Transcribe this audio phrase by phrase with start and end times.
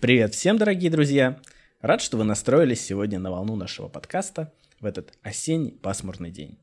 [0.00, 1.38] Привет всем, дорогие друзья!
[1.82, 6.58] Рад, что вы настроились сегодня на волну нашего подкаста в этот осенний пасмурный день.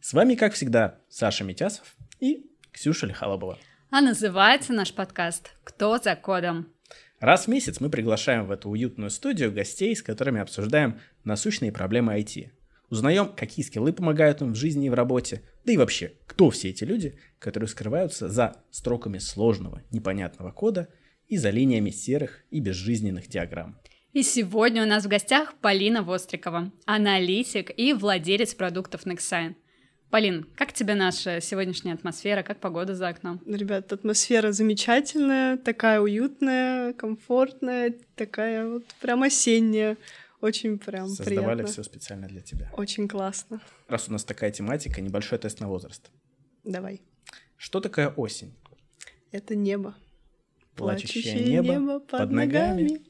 [0.00, 3.58] С вами, как всегда, Саша Митясов и Ксюша Лихалобова.
[3.90, 6.72] А называется наш подкаст «Кто за кодом?».
[7.20, 12.18] Раз в месяц мы приглашаем в эту уютную студию гостей, с которыми обсуждаем насущные проблемы
[12.18, 12.52] IT.
[12.88, 16.70] Узнаем, какие скиллы помогают им в жизни и в работе, да и вообще, кто все
[16.70, 20.88] эти люди, которые скрываются за строками сложного, непонятного кода
[21.28, 23.78] и за линиями серых и безжизненных диаграмм.
[24.12, 29.54] И сегодня у нас в гостях Полина Вострикова, аналитик и владелец продуктов Nexign.
[30.10, 33.42] Полин, как тебе наша сегодняшняя атмосфера, как погода за окном?
[33.46, 39.98] Ребят, атмосфера замечательная, такая уютная, комфортная, такая вот прям осенняя.
[40.40, 41.66] Очень прям Создавали приятно.
[41.66, 42.70] все специально для тебя.
[42.74, 43.60] Очень классно.
[43.88, 46.10] Раз у нас такая тематика, небольшой тест на возраст.
[46.64, 47.02] Давай.
[47.56, 48.54] Что такое осень?
[49.30, 49.94] Это небо.
[50.78, 53.00] Плачущее небо, под ногами.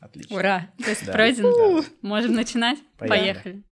[0.00, 0.36] Отлично.
[0.36, 0.70] Ура!
[0.84, 1.12] Тест Да.
[1.12, 1.42] пройден.
[1.44, 1.84] Да.
[2.00, 2.78] Можем начинать?
[2.96, 3.18] Поехали.
[3.18, 3.64] Поехали.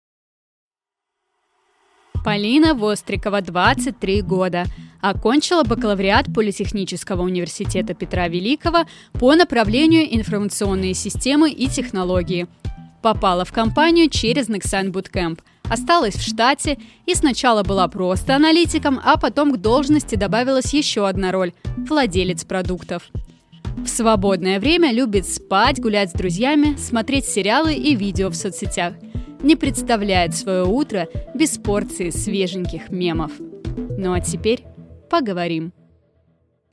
[2.23, 4.65] Полина Вострикова, 23 года.
[5.01, 12.47] Окончила бакалавриат Политехнического университета Петра Великого по направлению информационные системы и технологии.
[13.01, 15.39] Попала в компанию через Nexan Bootcamp.
[15.69, 21.31] Осталась в штате и сначала была просто аналитиком, а потом к должности добавилась еще одна
[21.31, 23.03] роль– владелец продуктов.
[23.77, 28.95] В свободное время любит спать, гулять с друзьями, смотреть сериалы и видео в соцсетях.
[29.41, 33.31] Не представляет свое утро без порции свеженьких мемов.
[33.37, 34.63] Ну а теперь
[35.09, 35.71] поговорим.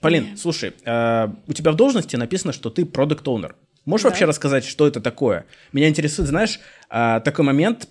[0.00, 4.08] Полин, слушай, э, у тебя в должности написано, что ты продукт оунер Можешь Да.
[4.10, 5.46] вообще рассказать, что это такое?
[5.72, 6.58] Меня интересует, знаешь,
[6.90, 7.88] э, такой момент,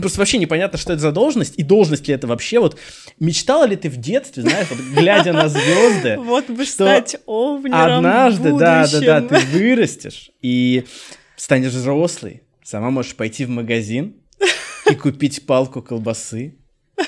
[0.00, 2.78] просто вообще непонятно, что это за должность, и должность ли это вообще, вот,
[3.20, 8.52] мечтала ли ты в детстве, знаешь, вот, глядя на звезды, Вот бы стать овнером однажды,
[8.52, 10.84] да, да, да, ты вырастешь и
[11.36, 14.16] станешь взрослый, сама можешь пойти в магазин
[14.90, 16.56] и купить палку колбасы,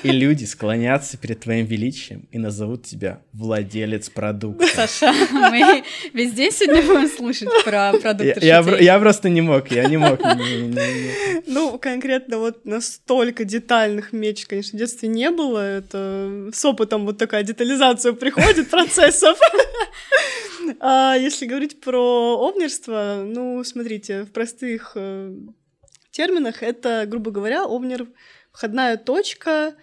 [0.03, 4.67] и люди склонятся перед твоим величием и назовут тебя владелец продукта.
[4.67, 5.83] Саша, мы
[6.13, 8.85] везде сегодня будем слушать про Я, продукты я, шутей.
[8.85, 10.19] я просто не мог, я не мог.
[10.23, 11.43] Не- не- не.
[11.47, 15.57] Ну, конкретно вот настолько детальных меч, конечно, в детстве не было.
[15.59, 19.37] Это с опытом вот такая детализация приходит процессов.
[20.79, 25.33] А если говорить про овнерство, ну, смотрите, в простых э,
[26.11, 28.07] терминах это, грубо говоря, овнер—
[28.51, 29.75] входная точка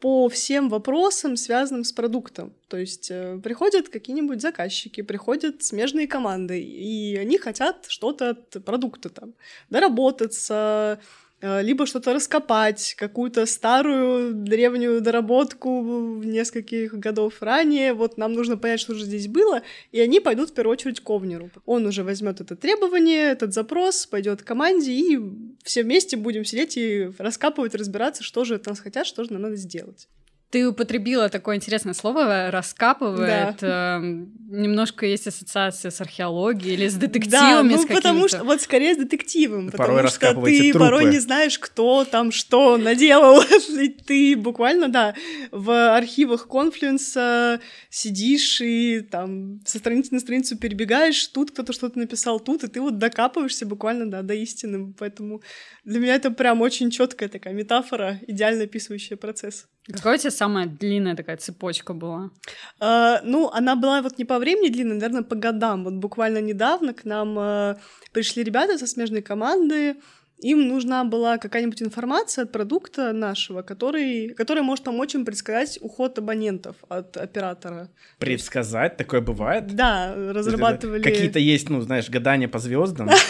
[0.00, 2.54] по всем вопросам, связанным с продуктом.
[2.68, 9.08] То есть э, приходят какие-нибудь заказчики, приходят смежные команды, и они хотят что-то от продукта
[9.08, 9.34] там,
[9.70, 11.00] доработаться,
[11.40, 17.94] либо что-то раскопать, какую-то старую древнюю доработку нескольких годов ранее.
[17.94, 19.62] Вот нам нужно понять, что же здесь было,
[19.92, 21.50] и они пойдут в первую очередь к овнеру.
[21.64, 25.18] Он уже возьмет это требование, этот запрос, пойдет к команде, и
[25.62, 29.42] все вместе будем сидеть и раскапывать, разбираться, что же от нас хотят, что же нам
[29.42, 30.08] надо сделать.
[30.50, 33.58] Ты употребила такое интересное слово «раскапывает».
[33.62, 38.62] Эм, Немножко есть ассоциация с археологией или с Да, детективами, ну с потому что вот
[38.62, 40.78] скорее с детективом, Порой потому что ты трупы.
[40.78, 43.42] порой не знаешь, кто там что наделал.
[43.78, 45.14] И ты буквально, да,
[45.50, 47.60] в архивах конфлюенса
[47.90, 52.80] сидишь и там со страницы на страницу перебегаешь, тут кто-то что-то написал, тут, и ты
[52.80, 54.94] вот докапываешься буквально, да, до истины.
[54.98, 55.42] Поэтому
[55.84, 59.66] для меня это прям очень четкая такая метафора, идеально описывающая процесс.
[59.92, 62.30] Какая у тебя самая длинная такая цепочка была?
[62.78, 65.84] А, ну, она была вот не по времени длинной, наверное, по годам.
[65.84, 67.76] Вот буквально недавно к нам а,
[68.12, 69.96] пришли ребята со смежной команды.
[70.40, 76.18] Им нужна была какая-нибудь информация от продукта нашего, который, который может помочь им предсказать уход
[76.18, 77.88] абонентов от оператора.
[78.18, 79.74] Предсказать, такое бывает?
[79.74, 81.02] Да, разрабатывали...
[81.02, 83.10] Какие-то есть, ну, знаешь, гадания по звездам.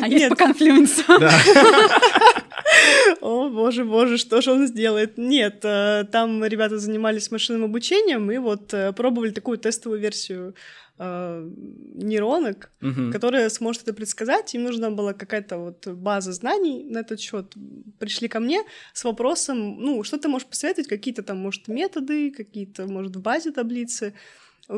[0.00, 0.30] А есть Нет.
[0.30, 1.04] по конфлюенсу.
[3.20, 5.18] О, боже, боже, что же он сделает?
[5.18, 10.54] Нет, э, там ребята занимались машинным обучением и вот э, пробовали такую тестовую версию
[10.98, 11.50] э,
[11.94, 13.12] нейронок, Мгм.
[13.12, 14.54] которая сможет это предсказать.
[14.54, 17.54] Им нужна была какая-то вот база знаний на этот счет.
[17.98, 22.86] Пришли ко мне с вопросом, ну, что ты можешь посоветовать, какие-то там, может, методы, какие-то,
[22.86, 24.14] может, в базе таблицы.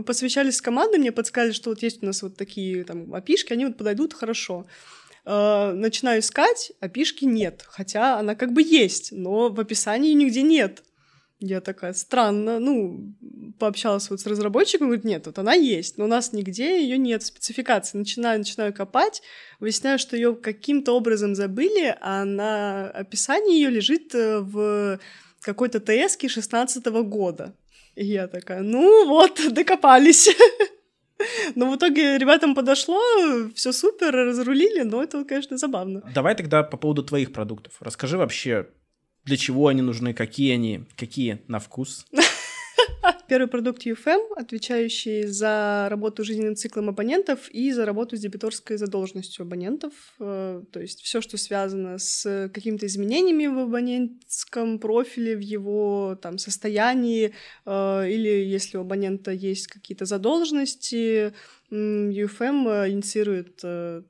[0.07, 3.67] Посвящались с командой, мне подсказали, что вот есть у нас вот такие там опишки, они
[3.67, 4.67] вот подойдут хорошо.
[5.27, 10.83] Э, Начинаю искать, опишки нет, хотя она как бы есть, но в описании нигде нет.
[11.41, 13.15] Я такая, странно, ну,
[13.59, 17.23] пообщалась вот с разработчиком, говорит, нет, вот она есть, но у нас нигде ее нет
[17.23, 17.99] в спецификации.
[17.99, 19.21] Начинаю, начинаю копать,
[19.61, 24.99] выясняю, что ее каким-то образом забыли, а на описании ее лежит э, в
[25.41, 27.55] какой-то ТС 16 года.
[27.95, 30.31] И я такая, ну вот, докопались.
[31.55, 33.01] Но в итоге ребятам подошло,
[33.55, 36.03] все супер, разрулили, но это, конечно, забавно.
[36.15, 37.75] Давай тогда по поводу твоих продуктов.
[37.81, 38.69] Расскажи вообще,
[39.25, 42.07] для чего они нужны, какие они, какие на вкус.
[43.29, 49.45] Первый продукт UFM, отвечающий за работу жизненным циклом абонентов и за работу с дебиторской задолженностью
[49.45, 49.93] абонентов.
[50.21, 56.39] Э, то есть все, что связано с какими-то изменениями в абонентском профиле, в его там,
[56.39, 57.33] состоянии,
[57.67, 61.33] э, или если у абонента есть какие-то задолженности,
[61.71, 64.03] UFM инициирует э,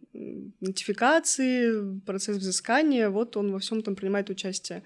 [0.61, 4.83] нотификации, процесс взыскания, вот он во всем там принимает участие.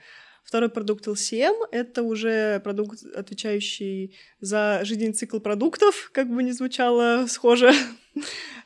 [0.49, 7.27] Второй продукт LCM— это уже продукт, отвечающий за жизненный цикл продуктов, как бы ни звучало
[7.29, 7.75] схоже.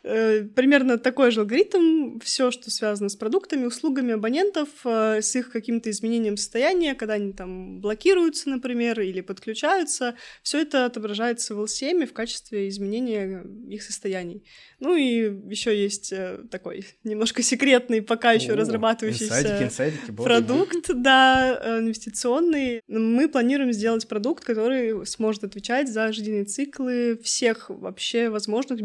[0.04, 2.18] Э, примерно такой же алгоритм.
[2.20, 7.32] Все, что связано с продуктами, услугами абонентов, э, с их каким-то изменением состояния, когда они
[7.32, 14.44] там блокируются, например, или подключаются, все это отображается в LCM в качестве изменения их состояний.
[14.80, 21.78] Ну и еще есть э, такой немножко секретный, пока еще разрабатывающийся инсайдики, инсайдики, продукт, да,
[21.78, 22.80] инвестиционный.
[22.88, 28.82] Мы планируем сделать продукт, который сможет отвечать за жизненные циклы всех вообще возможных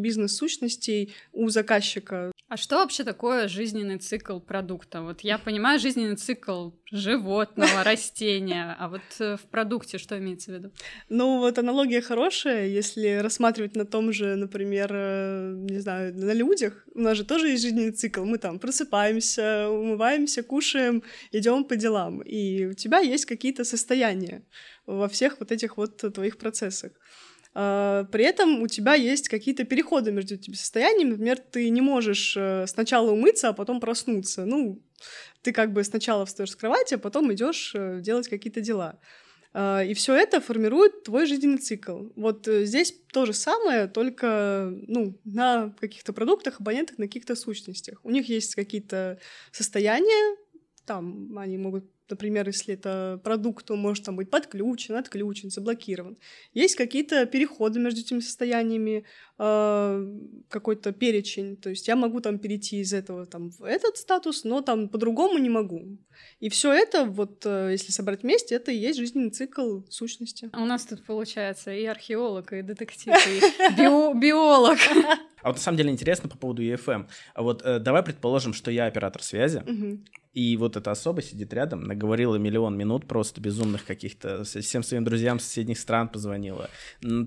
[0.47, 2.31] бизнес-сущностей, у заказчика.
[2.49, 5.01] А что вообще такое жизненный цикл продукта?
[5.01, 10.53] Вот я понимаю жизненный цикл животного, растения, а вот э, в продукте что имеется в
[10.53, 10.71] виду?
[11.09, 16.87] Ну вот аналогия хорошая, если рассматривать на том же, например, э, не знаю, на людях,
[16.95, 21.03] у нас же тоже есть жизненный цикл, мы там просыпаемся, умываемся, кушаем,
[21.33, 24.41] идем по делам, и у тебя есть какие-то состояния
[24.85, 26.91] во всех вот этих вот твоих процессах.
[27.59, 31.09] А, при этом у тебя есть какие-то переходы между этими состояниями.
[31.09, 34.45] Например, ты не можешь э, сначала умыться, а потом проснуться.
[34.45, 34.79] Ну,
[35.41, 38.99] ты как бы сначала встаешь с кровати, а потом идешь э, делать какие-то дела.
[39.53, 42.09] А, и все это формирует твой жизненный цикл.
[42.15, 47.99] Вот э, здесь то же самое, только ну, на каких-то продуктах, абонентах, на каких-то сущностях.
[48.03, 49.19] У них есть какие-то
[49.51, 50.37] состояния,
[50.85, 56.17] там они могут Например, если это продукт, он может там быть подключен, отключен, заблокирован.
[56.53, 59.03] Есть какие-то переходы между этими состояниями,
[59.39, 60.19] э,
[60.49, 61.57] какой-то перечень.
[61.57, 65.37] То есть я могу там перейти из этого там, в этот статус, но там по-другому
[65.37, 65.97] не могу.
[66.39, 70.49] И все это, вот э, если собрать вместе, это и есть жизненный цикл сущности.
[70.53, 74.77] А у нас тут получается и археолог, и детектив, и биолог.
[75.43, 77.07] А вот на самом деле интересно по поводу EFM.
[77.33, 79.63] А вот э, давай предположим, что я оператор связи,
[80.37, 85.39] и вот эта особа сидит рядом, наговорила миллион минут просто безумных каких-то, всем своим друзьям
[85.39, 86.69] с соседних стран позвонила.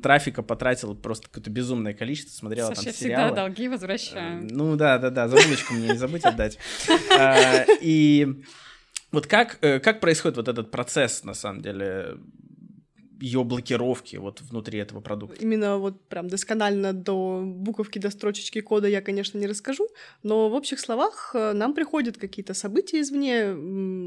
[0.00, 3.26] Трафика потратила просто какое-то безумное количество, смотрела Саша, там сериалы.
[3.26, 4.44] всегда долги возвращаю.
[4.44, 6.56] Э, ну да, да, да, за булочку мне не забудь отдать.
[7.18, 8.44] А, и
[9.10, 12.16] вот как, э, как происходит вот этот процесс, на самом деле,
[13.20, 15.36] ее блокировки вот внутри этого продукта.
[15.40, 19.88] Именно вот прям досконально до буковки, до строчечки кода я, конечно, не расскажу,
[20.22, 23.50] но в общих словах э, нам приходят какие-то события извне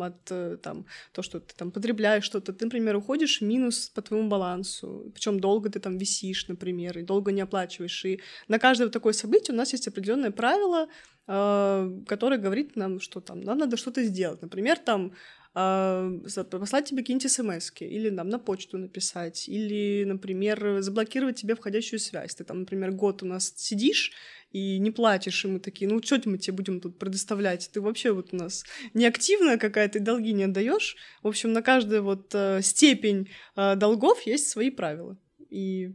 [0.04, 2.54] от э, там то, что ты там потребляешь что-то.
[2.54, 7.31] Ты, например, уходишь минус по твоему балансу, причем долго ты там висишь, например, и долго
[7.31, 8.06] не оплачиваешь.
[8.06, 10.88] И на каждое такое событие у нас есть определенное правило,
[11.27, 14.41] э, которое говорит нам, что там нам надо что-то сделать.
[14.41, 15.13] Например, там
[15.53, 22.36] послать тебе какие-нибудь смс или нам на почту написать, или, например, заблокировать тебе входящую связь.
[22.36, 24.12] Ты там, например, год у нас сидишь
[24.51, 27.69] и не платишь, и мы такие, ну что мы тебе будем тут предоставлять?
[27.72, 30.95] Ты вообще вот у нас неактивная какая-то, долги не отдаешь.
[31.22, 35.17] В общем, на каждую вот э, степень э, долгов есть свои правила.
[35.50, 35.93] И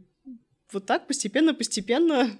[0.71, 2.31] вот так постепенно-постепенно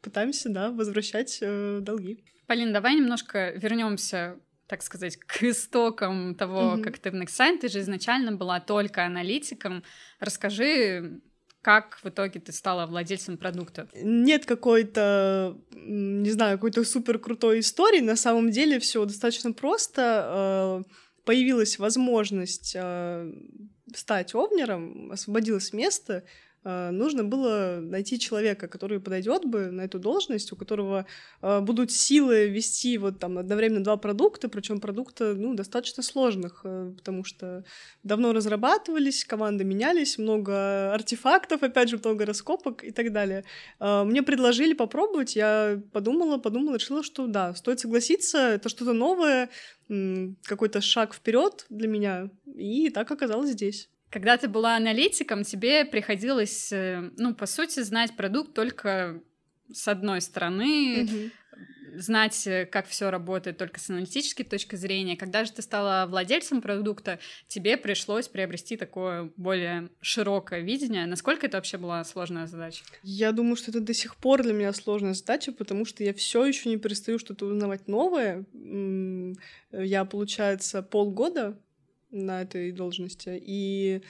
[0.00, 2.24] пытаемся, да, возвращать э, долги.
[2.46, 6.82] Полин, давай немножко вернемся так сказать, к истокам того, mm-hmm.
[6.82, 9.82] как ты в Nexign, ты же изначально была только аналитиком.
[10.20, 11.20] Расскажи,
[11.64, 13.88] как в итоге ты стала владельцем продукта?
[13.94, 18.00] Нет какой-то, не знаю, какой-то супер крутой истории.
[18.00, 20.82] На самом деле все достаточно просто.
[20.86, 20.90] Э,
[21.24, 23.32] появилась возможность э,
[23.94, 26.24] стать овнером, освободилось место,
[26.64, 31.06] нужно было найти человека, который подойдет бы на эту должность, у которого
[31.42, 36.92] э, будут силы вести вот там одновременно два продукта, причем продукта ну, достаточно сложных, э,
[36.96, 37.64] потому что
[38.02, 43.44] давно разрабатывались, команды менялись, много артефактов, опять же, много раскопок и так далее.
[43.80, 49.50] Мне предложили попробовать, я подумала, подумала, решила, что да, стоит согласиться, это что-то новое,
[50.44, 53.88] какой-то шаг вперед для меня, и так оказалось здесь.
[54.14, 59.20] Когда ты была аналитиком, тебе приходилось, э, ну, по сути, знать продукт только
[59.72, 61.32] с одной стороны.
[61.96, 65.16] знать, э, как все работает только с аналитической точки зрения.
[65.16, 67.18] Когда же ты стала владельцем продукта,
[67.48, 71.06] тебе пришлось приобрести такое более широкое видение.
[71.06, 72.84] Насколько это вообще была сложная задача?
[73.02, 76.44] Я думаю, что это до сих пор для меня сложная задача, потому что я все
[76.44, 78.44] еще не перестаю что-то узнавать новое.
[79.72, 81.58] Я, получается, полгода
[82.14, 84.02] на этой должности, и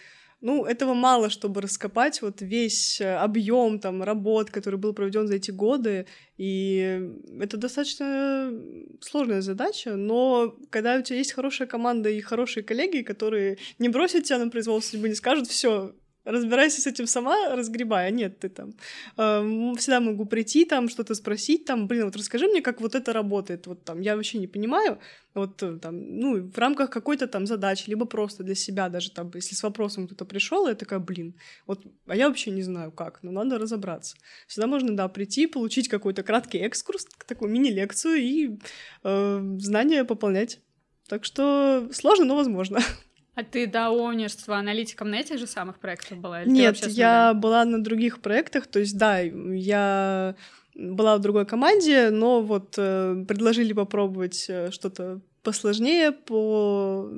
[0.44, 2.20] ну, этого мало, чтобы раскопать.
[2.20, 6.06] Вот весь э, объем там работ, который был проведен за эти годы,
[6.37, 7.00] и
[7.40, 8.52] это достаточно
[9.00, 14.25] сложная задача, но когда у тебя есть хорошая команда и хорошие коллеги, которые не бросят
[14.25, 15.94] тебя на произвол судьбы, не скажут, все,
[16.25, 18.73] разбирайся с этим сама, разгребай, а нет, ты там
[19.16, 23.12] э, всегда могу прийти, там что-то спросить, там, блин, вот расскажи мне, как вот это
[23.12, 24.99] работает, вот там, я вообще не понимаю,
[25.35, 29.31] вот э, там, ну, в рамках какой-то там задачи, либо просто для себя даже там,
[29.35, 31.35] если с вопросом кто-то пришел, я такая, блин,
[31.66, 34.16] вот, а я вообще не знаю как, но надо разобраться.
[34.47, 38.59] Всегда можно, да, прийти, получить какой-то краткий экскурс, такую мини-лекцию и
[39.02, 40.61] э, знания пополнять.
[41.09, 42.81] Так что сложно, но возможно.
[43.34, 46.42] А ты до универства аналитиком на этих же самых проектах была?
[46.42, 50.36] Или Нет, я была на других проектах, то есть, да, я
[50.74, 57.08] была в другой команде, но вот э, предложили попробовать э, что-то посложнее, по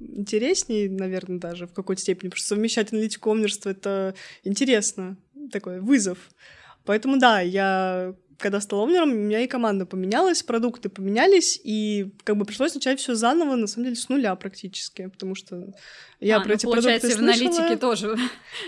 [0.00, 4.14] интереснее, наверное, даже в какой-то степени, потому что совмещать аналитику и это
[4.44, 5.16] интересно,
[5.52, 6.18] такой вызов.
[6.84, 12.36] Поэтому да, я когда стал овнером, у меня и команда поменялась, продукты поменялись, и как
[12.36, 15.68] бы пришлось начать все заново, на самом деле, с нуля практически, потому что
[16.20, 18.16] я а, про ну, эти получается, продукты в аналитике тоже.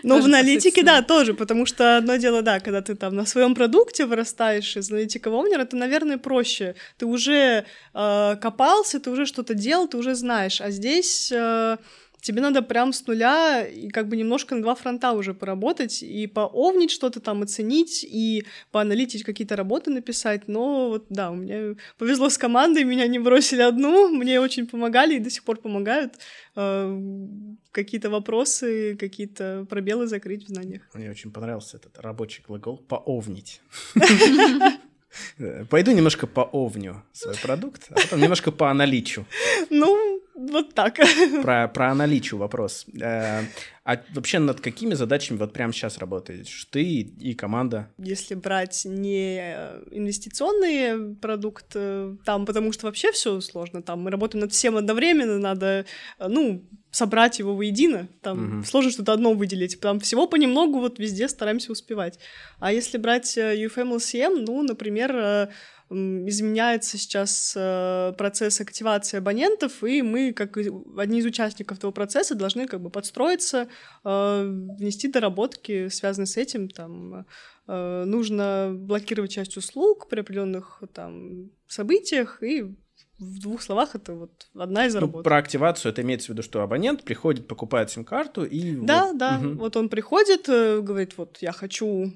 [0.02, 3.26] Ну, тоже в аналитике, да, тоже, потому что одно дело, да, когда ты там на
[3.26, 6.74] своем продукте вырастаешь из аналитика в овнер, это, наверное, проще.
[6.98, 11.32] Ты уже э, копался, ты уже что-то делал, ты уже знаешь, а здесь...
[11.32, 11.78] Э,
[12.20, 16.26] тебе надо прям с нуля и как бы немножко на два фронта уже поработать и
[16.26, 20.48] поовнить что-то там, оценить и поаналитить какие-то работы написать.
[20.48, 25.16] Но вот да, у меня повезло с командой, меня не бросили одну, мне очень помогали
[25.16, 26.14] и до сих пор помогают
[26.56, 26.98] э,
[27.72, 30.82] какие-то вопросы, какие-то пробелы закрыть в знаниях.
[30.94, 33.60] Мне очень понравился этот рабочий глагол «поовнить».
[35.70, 39.24] Пойду немножко поовню свой продукт, а потом немножко поаналичу.
[39.70, 40.98] Ну, вот так.
[41.42, 42.86] Про, про аналичу вопрос.
[43.00, 43.42] Э,
[43.84, 47.88] а вообще над какими задачами вот прямо сейчас работаешь ты и команда?
[47.98, 49.38] Если брать не
[49.90, 51.74] инвестиционный продукт,
[52.24, 55.86] там, потому что вообще все сложно, там мы работаем над всем одновременно, надо,
[56.18, 58.64] ну, собрать его воедино, там угу.
[58.64, 62.18] сложно что-то одно выделить, там всего понемногу вот везде стараемся успевать.
[62.58, 65.48] А если брать UFM LCM, ну, например, э,
[65.90, 72.66] изменяется сейчас э, процесс активации абонентов, и мы, как одни из участников этого процесса, должны
[72.66, 73.68] как бы подстроиться,
[74.04, 74.42] э,
[74.78, 77.26] внести доработки, связанные с этим, там,
[77.66, 82.74] э, нужно блокировать часть услуг при определенных там событиях, и
[83.18, 85.16] в двух словах это вот одна из работ.
[85.16, 88.76] Ну, про активацию это имеется в виду, что абонент приходит, покупает сим-карту и...
[88.76, 89.58] Да, вот, да, угу.
[89.58, 92.12] вот он приходит, говорит, вот я хочу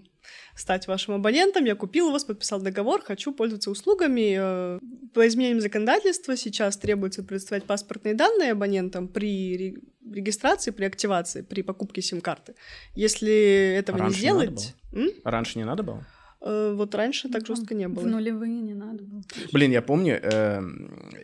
[0.55, 4.37] стать вашим абонентом, я купил вас, подписал договор, хочу пользоваться услугами.
[4.39, 4.79] Э,
[5.15, 12.03] по изменениям законодательства сейчас требуется предоставлять паспортные данные абонентам при регистрации, при активации, при покупке
[12.03, 12.55] сим-карты.
[12.95, 14.75] Если этого Раньше не сделать...
[14.93, 16.07] Не Раньше не надо было?
[16.45, 18.03] Э, вот раньше так жестко не было.
[18.03, 19.23] В нулевые не надо было.
[19.53, 20.63] Блин, я помню, э,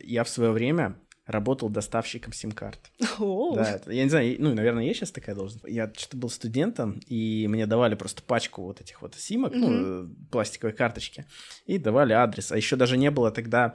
[0.03, 0.97] я в свое время
[1.27, 2.81] работал доставщиком сим-карт.
[3.19, 5.65] Да, это, я не знаю, ну, наверное, есть сейчас такая должность.
[5.67, 9.59] Я что-то был студентом, и мне давали просто пачку вот этих вот симок, mm-hmm.
[9.59, 11.27] ну, пластиковые карточки,
[11.67, 12.53] и давали адрес.
[12.53, 13.75] А еще даже не было тогда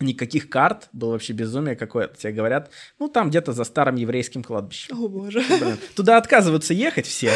[0.00, 2.16] никаких карт, было вообще безумие какое-то.
[2.16, 4.98] Тебе говорят, ну, там где-то за старым еврейским кладбищем.
[4.98, 5.42] О, боже.
[5.48, 7.32] Блин, туда отказываются ехать все.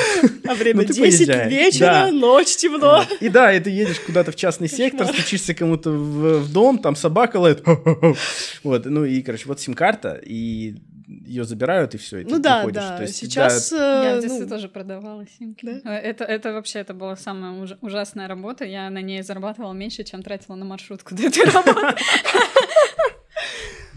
[0.47, 1.49] А время ну, 10 поезжай.
[1.49, 2.13] вечера, да.
[2.13, 3.05] ночь, темно.
[3.21, 6.97] И да, и ты едешь куда-то в частный сектор, стучишься кому-то в, в дом, там
[6.97, 7.65] собака лает.
[8.63, 10.77] Вот, ну и, короче, вот сим-карта, и
[11.27, 12.19] ее забирают и все.
[12.19, 12.83] И ну да, уходишь.
[12.83, 13.03] да.
[13.03, 14.49] есть, Сейчас да, я в детстве ну...
[14.49, 15.65] тоже продавала симки.
[15.65, 15.97] Да?
[15.97, 18.65] Э, это, это вообще это была самая уж, ужасная работа.
[18.65, 22.03] Я на ней зарабатывала меньше, чем тратила на маршрутку до этой работы.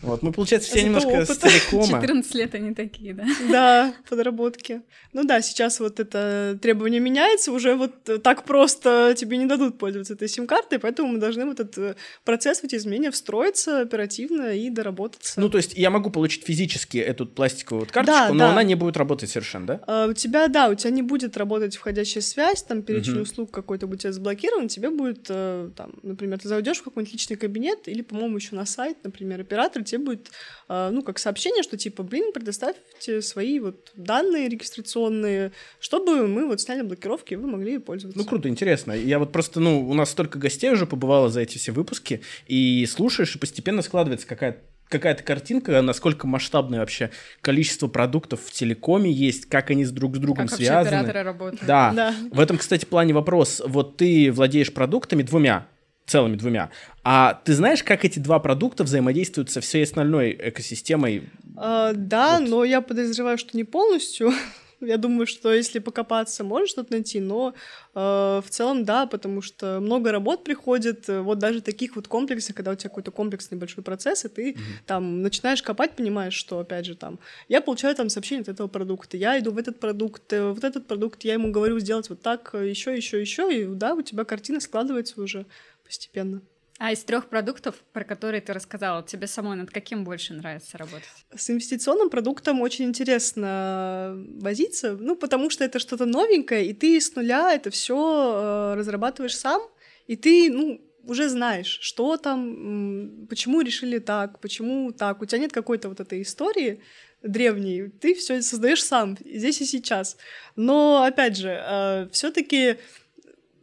[0.01, 2.01] Вот, мы, получается, все немножко с телекома.
[2.01, 3.25] 14 лет они такие, да?
[3.49, 4.81] Да, подработки.
[5.13, 10.13] Ну да, сейчас вот это требование меняется, уже вот так просто тебе не дадут пользоваться
[10.13, 15.39] этой сим-картой, поэтому мы должны вот этот процесс, эти изменения встроиться оперативно и доработаться.
[15.39, 18.51] Ну, то есть я могу получить физически эту пластиковую вот карточку, да, но да.
[18.51, 19.81] она не будет работать совершенно, да?
[19.87, 23.21] А, у тебя, да, у тебя не будет работать входящая связь, там перечень угу.
[23.21, 27.87] услуг какой-то будет заблокирован, тебе будет, э, там, например, ты зайдешь в какой-нибудь личный кабинет
[27.87, 30.29] или, по-моему, еще на сайт, например, оператор тебе будет,
[30.69, 36.61] э, ну, как сообщение, что типа, блин, предоставьте свои вот данные регистрационные, чтобы мы вот
[36.61, 38.19] сняли блокировки, и вы могли пользоваться.
[38.19, 38.91] Ну, круто, интересно.
[38.91, 42.85] Я вот просто, ну, у нас столько гостей уже побывало за эти все выпуски, и
[42.85, 49.45] слушаешь, и постепенно складывается какая-то какая-то картинка, насколько масштабное вообще количество продуктов в телекоме есть,
[49.45, 50.87] как они с друг с другом как связаны.
[50.87, 51.65] операторы работают.
[51.65, 51.91] Да.
[51.93, 52.15] Да.
[52.31, 53.61] В этом, кстати, плане вопрос.
[53.65, 55.67] Вот ты владеешь продуктами двумя,
[56.07, 56.71] целыми двумя,
[57.03, 61.29] а ты знаешь, как эти два продукта взаимодействуют со всей остальной экосистемой?
[61.55, 62.49] А, да, Вот.
[62.49, 64.31] но я подозреваю, что не полностью.
[64.79, 67.55] Я думаю, что если покопаться, можно что-то найти, но
[67.95, 72.55] э, в целом да, потому что много работ приходит, э, вот даже таких вот комплексов,
[72.55, 76.85] когда у тебя какой-то комплексный большой процесс, и ты там начинаешь копать, понимаешь, что, опять
[76.85, 77.17] же, там,
[77.49, 80.85] я получаю там сообщение от этого продукта, я иду в этот продукт, э, вот этот
[80.85, 84.59] продукт, я ему говорю сделать вот так, еще, еще, еще, и да, у тебя картина
[84.59, 85.47] складывается уже
[85.87, 86.41] постепенно.
[86.79, 91.09] А из трех продуктов, про которые ты рассказала, тебе самой над каким больше нравится работать?
[91.35, 97.15] С инвестиционным продуктом очень интересно возиться, ну, потому что это что-то новенькое, и ты с
[97.15, 99.61] нуля это все разрабатываешь сам,
[100.05, 105.21] и ты, ну, уже знаешь, что там, почему решили так, почему так.
[105.21, 106.83] У тебя нет какой-то вот этой истории
[107.23, 110.17] древней, ты все создаешь сам, здесь и сейчас.
[110.55, 112.77] Но, опять же, все-таки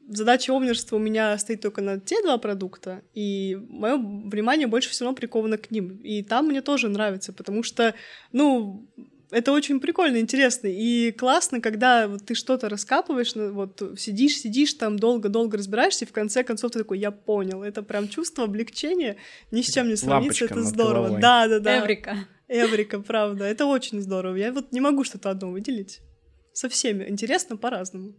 [0.09, 5.13] задача овнерства у меня стоит только на те два продукта, и мое внимание больше всего
[5.13, 6.01] приковано к ним.
[6.03, 7.95] И там мне тоже нравится, потому что,
[8.33, 8.89] ну,
[9.31, 14.99] это очень прикольно, интересно и классно, когда вот ты что-то раскапываешь, вот сидишь, сидишь там
[14.99, 19.17] долго-долго разбираешься, и в конце концов ты такой, я понял, это прям чувство облегчения,
[19.51, 21.03] ни с чем не сравнится, Лампочка это над здорово.
[21.05, 21.21] головой.
[21.21, 21.79] Да, да, да.
[21.79, 22.17] Эврика.
[22.47, 24.37] Эврика, правда, это очень здорово.
[24.37, 26.01] Я вот не могу что-то одно выделить.
[26.53, 27.09] Со всеми.
[27.09, 28.15] Интересно по-разному.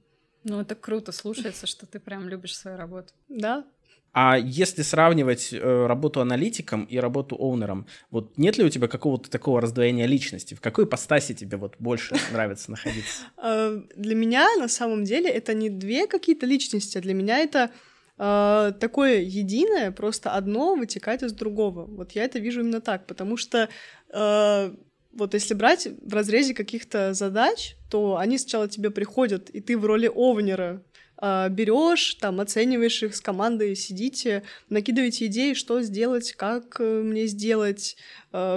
[0.45, 3.09] Ну, это круто слушается, что ты прям любишь свою работу.
[3.27, 3.65] Да,
[4.13, 9.29] А если сравнивать э, работу аналитиком и работу оунером, вот нет ли у тебя какого-то
[9.29, 10.53] такого раздвоения личности?
[10.53, 13.23] В какой ипостаси тебе вот больше нравится находиться?
[13.37, 17.71] Э, Для меня на самом деле это не две какие-то личности, а для меня это
[18.17, 21.85] э, такое единое, просто одно вытекает из другого.
[21.85, 23.67] Вот я это вижу именно так, потому что
[24.13, 24.75] э,
[25.15, 29.85] вот если брать в разрезе каких-то задач, то они сначала тебе приходят, и ты в
[29.85, 30.83] роли овнера
[31.49, 37.97] берешь, там, оцениваешь их с командой, сидите, накидываете идеи, что сделать, как э, мне сделать,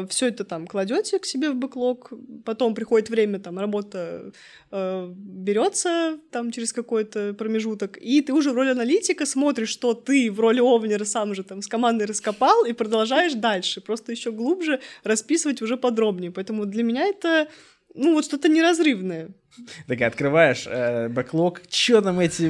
[0.09, 2.13] все это там кладете к себе в бэклог,
[2.45, 4.33] потом приходит время, там, работа
[4.73, 10.33] э, берется там через какой-то промежуток, и ты уже в роли аналитика смотришь, что ты
[10.33, 14.81] в роли овнера сам же там с командой раскопал, и продолжаешь дальше, просто еще глубже
[15.05, 16.33] расписывать уже подробнее.
[16.33, 17.49] Поэтому для меня это
[17.95, 19.31] ну, вот что-то неразрывное.
[19.87, 22.45] Так открываешь э, бэклог, что там эти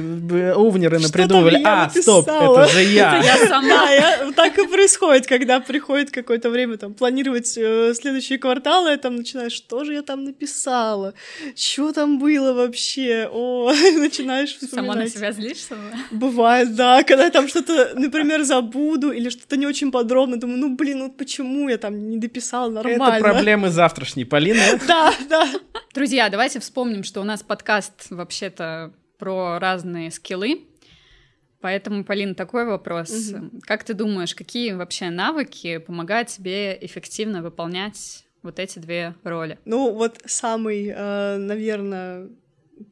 [0.53, 1.61] овнеры напридумывали?
[1.63, 2.63] А, стоп, написала?
[2.63, 3.21] это же я.
[3.23, 3.67] Я сама.
[3.67, 9.15] Да, я, так и происходит, когда приходит какое-то время там планировать э, следующие кварталы, там
[9.15, 11.13] начинаешь, что же я там написала,
[11.55, 14.97] что там было вообще, о, начинаешь Сама вспоминать.
[14.97, 15.75] на себя злишься?
[16.11, 20.75] Бывает, да, когда я там что-то, например, забуду или что-то не очень подробно, думаю, ну,
[20.75, 23.03] блин, вот почему я там не дописала нормально.
[23.03, 24.59] Это проблемы завтрашней Полины.
[24.87, 25.47] Да, да.
[25.91, 30.67] Друзья, давайте вспомним, что у нас подкаст вообще-то про разные скиллы.
[31.61, 33.33] Поэтому, Полин, такой вопрос.
[33.61, 39.57] Как ты думаешь, какие вообще навыки помогают тебе эффективно выполнять вот эти две роли?
[39.65, 42.29] Ну, вот самый, э, наверное,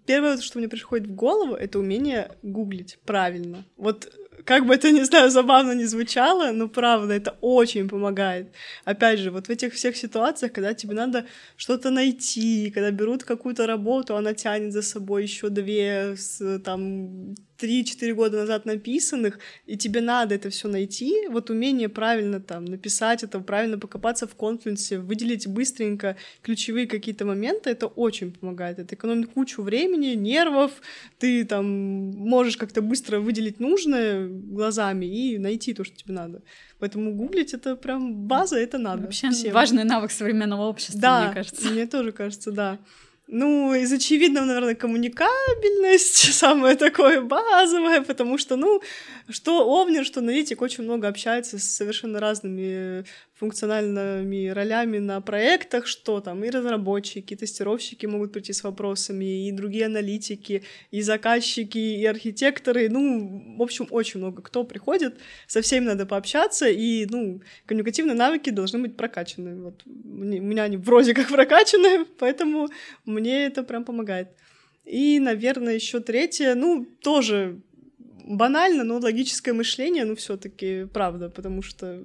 [0.08, 3.64] первое, что мне приходит в голову, это умение гуглить правильно.
[3.78, 4.12] Вот
[4.46, 8.54] как бы это, не знаю, забавно не звучало, но правда, это очень помогает.
[8.86, 11.26] Опять же, вот в этих всех ситуациях, когда тебе надо
[11.58, 16.16] что-то найти, когда берут какую-то работу, она тянет за собой еще две,
[16.64, 22.66] там, 3-4 года назад написанных, и тебе надо это все найти, вот умение правильно там
[22.66, 28.80] написать это, правильно покопаться в конфликте, выделить быстренько ключевые какие-то моменты, это очень помогает.
[28.80, 30.72] Это экономит кучу времени, нервов,
[31.20, 36.42] ты там можешь как-то быстро выделить нужное глазами и найти то, что тебе надо.
[36.80, 39.04] Поэтому гуглить это прям база, это надо.
[39.04, 39.54] Вообще всем.
[39.54, 41.70] важный навык современного общества, Да, мне кажется.
[41.70, 42.80] мне тоже кажется, да.
[43.28, 48.82] Ну, из очевидного, наверное, коммуникабельность, самое такое базовое, потому что, ну,
[49.28, 53.04] что Овнер, что аналитик очень много общается с совершенно разными
[53.40, 59.52] функциональными ролями на проектах, что там и разработчики, и тестировщики могут прийти с вопросами, и
[59.52, 65.86] другие аналитики, и заказчики, и архитекторы, ну, в общем, очень много кто приходит, со всеми
[65.86, 69.62] надо пообщаться, и, ну, коммуникативные навыки должны быть прокачаны.
[69.62, 72.70] Вот у меня они вроде как прокачаны, поэтому
[73.06, 74.30] мне это прям помогает.
[74.84, 77.62] И, наверное, еще третье, ну, тоже
[78.26, 82.04] банально, но логическое мышление, ну, все таки правда, потому что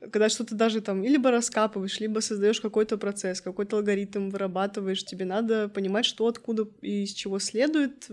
[0.00, 5.68] когда что-то даже там либо раскапываешь, либо создаешь какой-то процесс, какой-то алгоритм вырабатываешь, тебе надо
[5.68, 8.08] понимать, что откуда и из чего следует,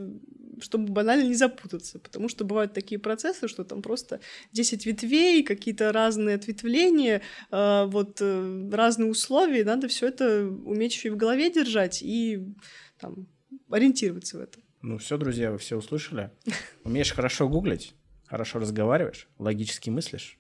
[0.59, 4.19] чтобы банально не запутаться, потому что бывают такие процессы, что там просто
[4.51, 7.21] 10 ветвей, какие-то разные ответвления,
[7.51, 12.43] э, вот э, разные условия, надо все это уметь еще и в голове держать и
[12.99, 13.27] там,
[13.69, 14.63] ориентироваться в этом.
[14.81, 16.31] Ну все, друзья, вы все услышали.
[16.83, 17.93] Умеешь хорошо гуглить,
[18.25, 20.37] хорошо разговариваешь, логически мыслишь.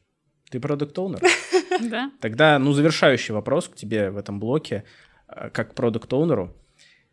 [0.49, 1.21] Ты продукт оунер
[1.81, 2.11] Да.
[2.21, 4.83] Тогда, ну, завершающий вопрос к тебе в этом блоке,
[5.27, 6.55] э, как продукт оунеру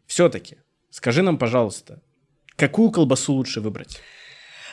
[0.07, 0.59] Все-таки,
[0.91, 2.03] скажи нам, пожалуйста,
[2.57, 4.01] какую колбасу лучше выбрать?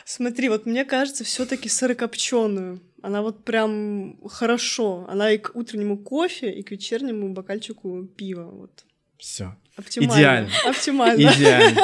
[0.04, 2.80] Смотри, вот мне кажется, все-таки сырокопченую.
[3.02, 5.06] Она вот прям хорошо.
[5.08, 8.44] Она и к утреннему кофе, и к вечернему бокальчику пива.
[8.44, 8.84] Вот.
[9.18, 9.56] Все.
[9.76, 10.12] Оптимально.
[10.12, 10.50] Идеально.
[10.66, 11.32] Оптимально.
[11.32, 11.80] Идеально.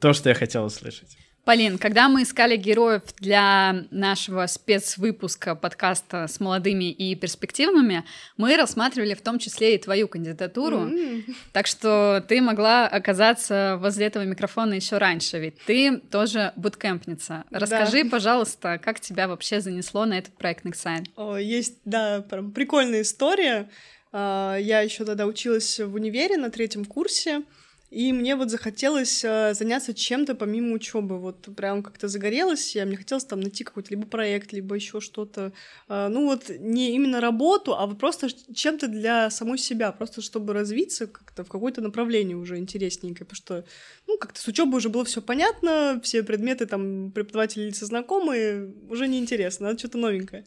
[0.00, 1.16] То, что я хотел услышать.
[1.44, 8.04] Полин, когда мы искали героев для нашего спецвыпуска подкаста с молодыми и перспективными,
[8.36, 10.82] мы рассматривали в том числе и твою кандидатуру.
[10.82, 11.24] М.
[11.52, 17.42] Так что ты могла оказаться возле этого микрофона еще раньше, ведь ты тоже буткемпница.
[17.50, 21.06] Расскажи, пожалуйста, как тебя вообще занесло на этот проект Nexign?
[21.16, 23.68] О, Есть, да, прям прикольная история.
[24.12, 27.42] А, Я еще тогда училась в универе на третьем курсе,
[27.92, 31.18] и мне вот захотелось а, заняться чем-то помимо учебы.
[31.18, 35.52] Вот прям как-то загорелась я, мне хотелось там найти какой-то либо проект, либо еще что-то.
[35.88, 41.06] А, Ну вот не именно работу, а просто чем-то для самой себя, просто чтобы развиться
[41.06, 43.64] как-то в какое-то направление уже интересненькое, потому что
[44.06, 49.06] ну, как-то с учебой уже было все понятно, все предметы там преподаватели лица знакомые, уже
[49.06, 50.46] неинтересно, надо что-то новенькое.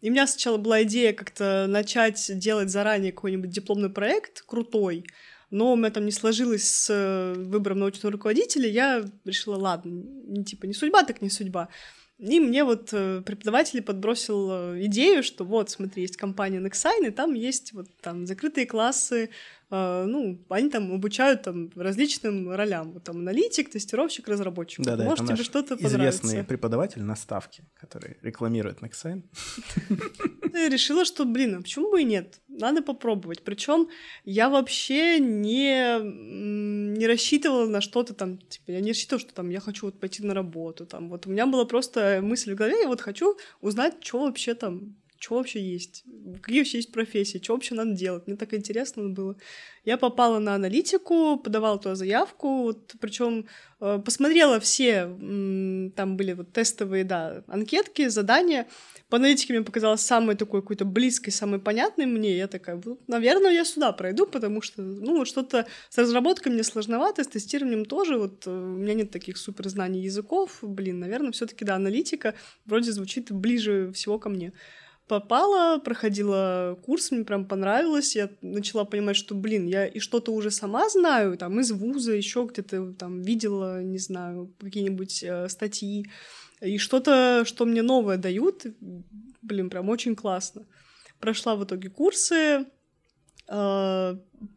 [0.00, 5.06] И у меня сначала была идея как-то начать делать заранее какой-нибудь дипломный проект крутой,
[5.54, 10.66] но у меня там не сложилось с э, выбором научного руководителя, я решила, ладно, типа
[10.66, 11.68] не судьба, так не судьба.
[12.18, 17.10] И мне вот э, преподаватель подбросил э, идею, что вот, смотри, есть компания Nexign, и
[17.10, 19.30] там есть вот там закрытые классы,
[19.70, 24.84] э, ну, они там обучают там различным ролям, вот там аналитик, тестировщик, разработчик.
[24.84, 26.48] Да-да, Может, это тебе что-то известный понравится.
[26.48, 29.24] преподаватель на ставке, который рекламирует Nexign.
[30.52, 32.40] Решила, что, блин, а почему бы и нет?
[32.46, 33.42] Надо попробовать.
[33.42, 33.88] Причем
[34.24, 39.58] я вообще не, не рассчитывала на что-то там, типа, я не рассчитывала, что там я
[39.58, 40.86] хочу вот пойти на работу.
[40.86, 41.08] Там.
[41.08, 44.96] Вот у меня была просто мысль в голове, я вот хочу узнать, что вообще там,
[45.24, 46.04] что вообще есть,
[46.42, 48.26] какие вообще есть профессии, что вообще надо делать.
[48.26, 49.36] Мне так интересно было.
[49.84, 53.46] Я попала на аналитику, подавала туда заявку, вот, причем
[53.80, 58.66] э, посмотрела все, м, там были вот тестовые, да, анкетки, задания.
[59.08, 62.36] По аналитике мне показалось самой такой какой-то близкой, самой понятной мне.
[62.36, 66.64] Я такая, ну, наверное, я сюда пройду, потому что, ну, вот что-то с разработкой мне
[66.64, 68.18] сложновато, с тестированием тоже.
[68.18, 70.58] Вот э, у меня нет таких супер знаний языков.
[70.62, 72.34] Блин, наверное, все таки да, аналитика
[72.66, 74.52] вроде звучит ближе всего ко мне.
[75.06, 78.16] Попала, проходила курс, мне прям понравилось.
[78.16, 82.48] Я начала понимать, что, блин, я и что-то уже сама знаю, там, из вуза, еще
[82.50, 86.06] где-то там видела, не знаю, какие-нибудь э, статьи.
[86.62, 88.64] И что-то, что мне новое дают,
[89.42, 90.66] блин, прям очень классно.
[91.20, 92.64] Прошла в итоге курсы,
[93.46, 94.16] э,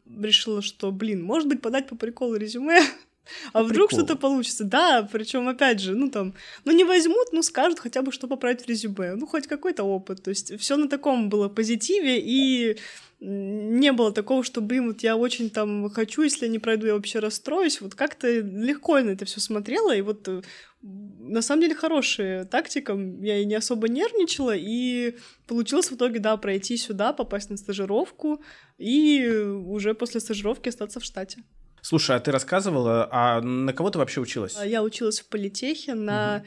[0.09, 2.79] решила, что, блин, может быть, подать по приколу резюме,
[3.53, 4.63] а По вдруг что-то получится.
[4.63, 6.33] Да, причем опять же, ну там,
[6.65, 9.15] ну не возьмут, ну скажут хотя бы, что поправить в резюме.
[9.15, 10.23] Ну, хоть какой-то опыт.
[10.23, 12.77] То есть все на таком было позитиве, и
[13.19, 16.93] не было такого, что, блин, вот я очень там хочу, если я не пройду, я
[16.93, 17.81] вообще расстроюсь.
[17.81, 20.41] Вот как-то легко я на это все смотрела, и вот э,
[20.83, 22.93] на самом деле хорошая тактика.
[22.93, 25.15] Я и не особо нервничала, и
[25.47, 28.41] получилось в итоге, да, пройти сюда, попасть на стажировку,
[28.77, 31.43] и уже после стажировки остаться в штате.
[31.87, 34.57] Слушай, а ты рассказывала, а на кого ты вообще училась?
[34.57, 36.43] А Я училась в политехе на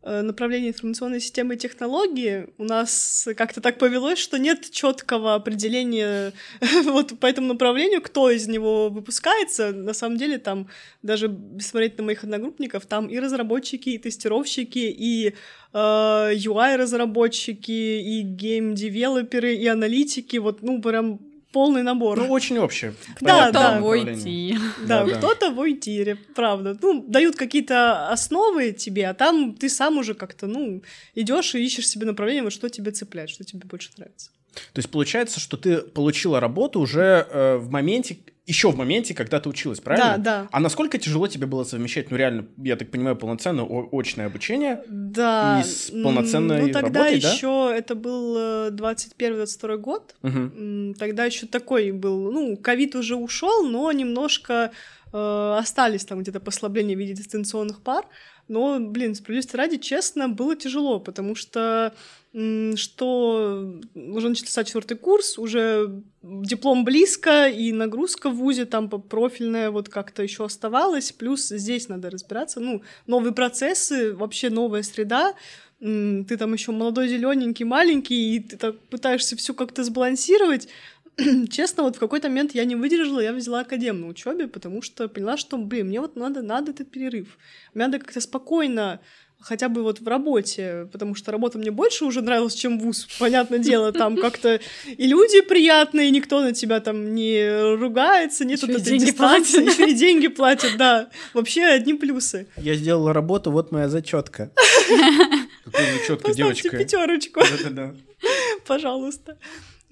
[0.00, 2.46] э, направлении информационной системы и технологии.
[2.56, 6.32] У нас как-то так повелось, что нет четкого определения
[6.84, 9.72] вот по этому направлению, кто из него выпускается.
[9.72, 10.68] На самом деле там,
[11.02, 11.28] даже
[11.60, 15.34] смотреть на моих одногруппников, там и разработчики, и тестировщики, и
[15.74, 20.38] э, UI-разработчики, и гейм-девелоперы, и аналитики.
[20.38, 21.20] Вот, ну, прям
[21.52, 22.18] полный набор.
[22.18, 22.94] Ну, очень общее.
[23.20, 23.50] Да, да.
[23.50, 24.14] Кто направление.
[24.14, 24.58] войти?
[24.86, 25.18] Да, Да-да.
[25.18, 26.76] кто-то в ОИТире, правда.
[26.82, 30.82] Ну, дают какие-то основы тебе, а там ты сам уже как-то, ну,
[31.14, 34.30] идешь и ищешь себе направление, вот что тебе цепляет, что тебе больше нравится.
[34.72, 39.38] То есть получается, что ты получила работу уже э, в моменте, еще в моменте, когда
[39.40, 40.18] ты училась, правильно?
[40.18, 40.48] Да, да.
[40.50, 44.82] А насколько тяжело тебе было совмещать, ну реально, я так понимаю, полноценное очное обучение?
[44.88, 45.60] Да.
[45.60, 47.32] И с полноценной Ну, тогда работой, да?
[47.32, 50.14] еще это был э, 21-22 год.
[50.22, 50.52] Мгм.
[50.88, 54.72] М, Тогда еще такой был, ну, ковид уже ушел, но немножко
[55.12, 58.06] э, остались там где-то послабления в виде дистанционных пар.
[58.48, 61.92] Но, блин, справедливости ради, честно, было тяжело, потому что
[62.34, 69.90] что уже начался четвертый курс, уже диплом близко, и нагрузка в ВУЗе там профильная вот
[69.90, 75.34] как-то еще оставалась, плюс здесь надо разбираться, ну, новые процессы, вообще новая среда,
[75.80, 80.68] ты там еще молодой, зелененький, маленький, и ты так пытаешься все как-то сбалансировать.
[81.50, 85.08] Честно, вот в какой-то момент я не выдержала, я взяла академ на учебе, потому что
[85.08, 87.36] поняла, что, блин, мне вот надо, надо этот перерыв.
[87.74, 89.00] Мне надо как-то спокойно
[89.42, 93.58] хотя бы вот в работе, потому что работа мне больше уже нравилась, чем вуз, понятное
[93.58, 98.76] дело, там как-то и люди приятные, никто на тебя там не ругается, нет Ещё вот
[98.78, 99.78] и этой деньги дистанции, платят.
[99.78, 102.46] еще и деньги платят, да, вообще одни плюсы.
[102.56, 104.50] Я сделала работу, вот моя зачетка.
[105.64, 106.76] Какой зачетка, девочка?
[106.76, 107.40] пятерочку.
[107.40, 107.94] Да-да-да.
[108.66, 109.36] Пожалуйста.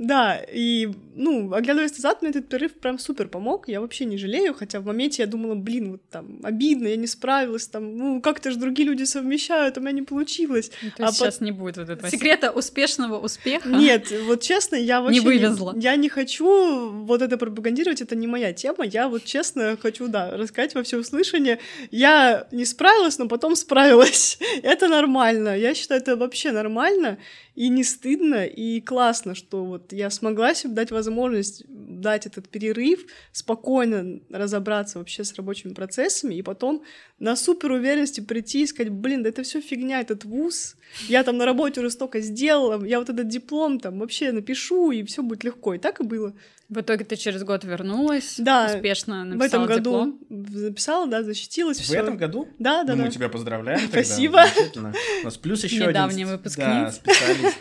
[0.01, 4.55] Да, и, ну, оглядываясь назад, мне этот перерыв прям супер помог, я вообще не жалею,
[4.55, 8.51] хотя в моменте я думала, блин, вот там, обидно, я не справилась, там, ну, как-то
[8.51, 10.71] же другие люди совмещают, у меня не получилось.
[10.83, 13.69] Ну, То А есть по- сейчас не будет вот этого секрета успешного успеха.
[13.69, 15.21] Нет, вот честно, я вообще...
[15.21, 15.75] вывезла.
[15.77, 20.31] Я не хочу вот это пропагандировать, это не моя тема, я вот честно хочу, да,
[20.31, 21.59] рассказать во всеуслышание.
[21.91, 24.39] Я не справилась, но потом справилась.
[24.63, 27.19] это нормально, я считаю, это вообще нормально,
[27.55, 33.01] и не стыдно, и классно, что вот я смогла себе дать возможность дать этот перерыв,
[33.33, 36.83] спокойно разобраться вообще с рабочими процессами, и потом
[37.19, 40.77] на супер уверенности прийти и сказать, блин, да это все фигня, этот вуз,
[41.09, 45.03] я там на работе уже столько сделала, я вот этот диплом там вообще напишу, и
[45.05, 45.75] все будет легко.
[45.75, 46.35] И так и было.
[46.69, 50.49] В итоге ты через год вернулась, Да, успешно в этом написала году диплом.
[50.61, 51.99] записала, да, защитилась, В все.
[51.99, 52.49] этом году?
[52.59, 53.05] Да, да, Ну, да.
[53.07, 53.81] мы тебя поздравляем.
[53.91, 53.93] тогда.
[54.05, 54.45] Спасибо.
[54.55, 54.95] Замечательно.
[55.23, 56.67] У нас плюс еще Недавний один выпускник.
[56.67, 57.59] Да, специалист.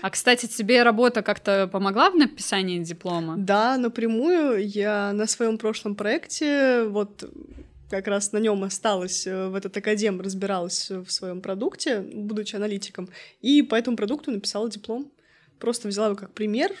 [0.00, 3.36] А, кстати, тебе работа как-то помогла в написании диплома?
[3.36, 7.24] Да, напрямую я на своем прошлом проекте вот
[7.92, 13.08] как раз на нем осталась э, в этот академ, разбиралась в своем продукте, будучи аналитиком,
[13.42, 15.12] и по этому продукту написала диплом.
[15.58, 16.72] Просто взяла его как пример.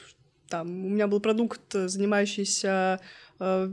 [0.48, 2.98] Там у меня был продукт, э, занимающийся
[3.38, 3.72] э,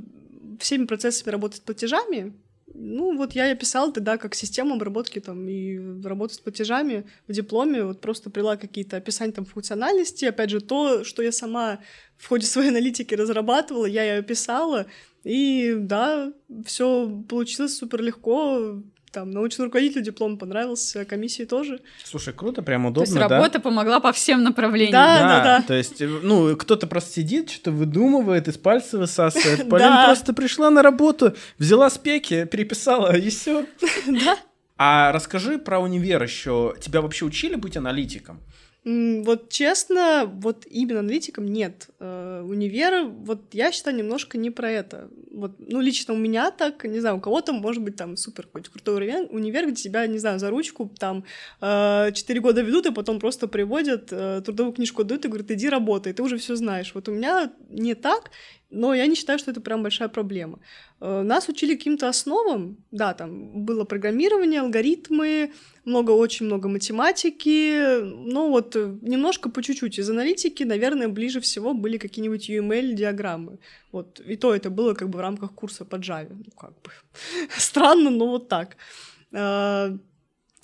[0.59, 2.33] всеми процессами работы с платежами.
[2.73, 7.31] Ну, вот я и описала тогда как систему обработки там и работы с платежами в
[7.31, 11.79] дипломе, вот просто прила какие-то описания там функциональности, опять же, то, что я сама
[12.17, 14.85] в ходе своей аналитики разрабатывала, я ее описала,
[15.23, 16.31] и да,
[16.65, 21.81] все получилось супер легко, там, научный руководителю диплом понравился, комиссии тоже.
[22.03, 23.37] Слушай, круто, прям То есть удобно, да?
[23.37, 24.91] работа помогла по всем направлениям.
[24.91, 25.61] Да, да, да.
[25.67, 29.69] То есть, ну, кто-то просто сидит, что-то выдумывает, из пальца высасывает.
[29.69, 30.05] Полин Да.
[30.05, 33.65] просто пришла на работу, взяла спеки, переписала, и все.
[34.07, 34.37] Да.
[34.77, 36.73] А расскажи про универ еще.
[36.79, 38.39] Тебя вообще учили быть аналитиком?
[38.85, 41.89] Вот честно, вот именно аналитиком нет.
[41.99, 45.09] Э, Универ, вот я считаю, немножко не про это.
[45.31, 48.71] Вот, ну, лично у меня так, не знаю, у кого-то может быть там супер какой-то
[48.71, 51.25] крутой универ, универ, где тебя, не знаю, за ручку там
[51.59, 55.67] э, 4 года ведут, и потом просто приводят, э, трудовую книжку дают и говорят, иди
[55.67, 56.91] работай, ты уже все знаешь.
[56.95, 58.31] Вот у меня не так,
[58.69, 60.59] но я не считаю, что это прям большая проблема.
[61.01, 65.51] Э, Нас учили каким-то основам, да, там было программирование, алгоритмы,
[65.85, 69.99] много, очень много математики, ну вот э, немножко по чуть-чуть.
[69.99, 73.59] Из аналитики, наверное, ближе всего были какие-нибудь UML-диаграммы.
[73.91, 76.29] Вот, и то это было как бы в рамках курса по Java.
[76.29, 76.91] Ну, как бы
[77.57, 78.77] странно, но вот так.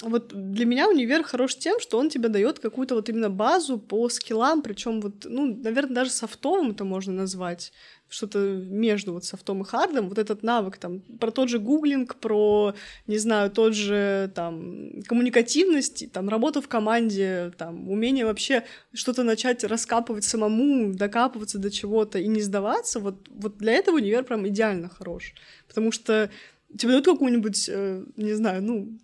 [0.05, 4.07] Вот для меня универ хорош тем, что он тебе дает какую-то вот именно базу по
[4.09, 7.73] скиллам, причем вот, ну, наверное, даже софтовым это можно назвать
[8.07, 12.75] что-то между вот софтом и хардом, вот этот навык там про тот же гуглинг, про,
[13.07, 18.63] не знаю, тот же там коммуникативность, там работа в команде, там умение вообще
[18.93, 24.23] что-то начать раскапывать самому, докапываться до чего-то и не сдаваться, вот, вот для этого универ
[24.23, 25.33] прям идеально хорош,
[25.67, 26.29] потому что
[26.77, 28.99] тебе дают какую-нибудь, э, не знаю, ну,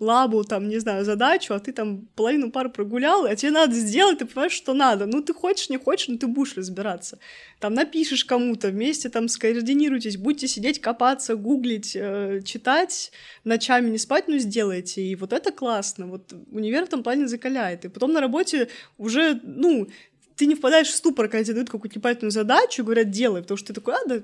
[0.00, 4.18] лабу, там, не знаю, задачу, а ты там половину пары прогулял, а тебе надо сделать,
[4.18, 5.06] ты понимаешь, что надо.
[5.06, 7.18] Ну, ты хочешь, не хочешь, но ты будешь разбираться.
[7.60, 13.12] Там напишешь кому-то, вместе там скоординируйтесь, будете сидеть, копаться, гуглить, э, читать,
[13.44, 15.02] ночами не спать, ну, сделайте.
[15.02, 16.06] И вот это классно.
[16.06, 17.84] Вот универ в этом плане закаляет.
[17.84, 19.88] И потом на работе уже, ну,
[20.36, 23.68] ты не впадаешь в ступор, когда тебе дают какую-то непонятную задачу говорят, делай, потому что
[23.68, 24.22] ты такой, а, да,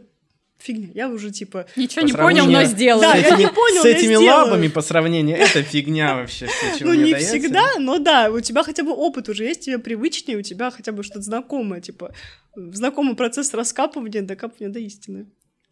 [0.60, 3.00] фигня, я уже, типа, Ничего По не понял, но сделал.
[3.00, 6.48] Да, с я не этими- понял, С этими лабами по сравнению, это фигня вообще.
[6.80, 7.28] Ну, не дается.
[7.30, 10.92] всегда, но да, у тебя хотя бы опыт уже есть, тебе привычнее, у тебя хотя
[10.92, 12.12] бы что-то знакомое, типа,
[12.54, 15.26] знакомый процесс раскапывания, докапывания до истины.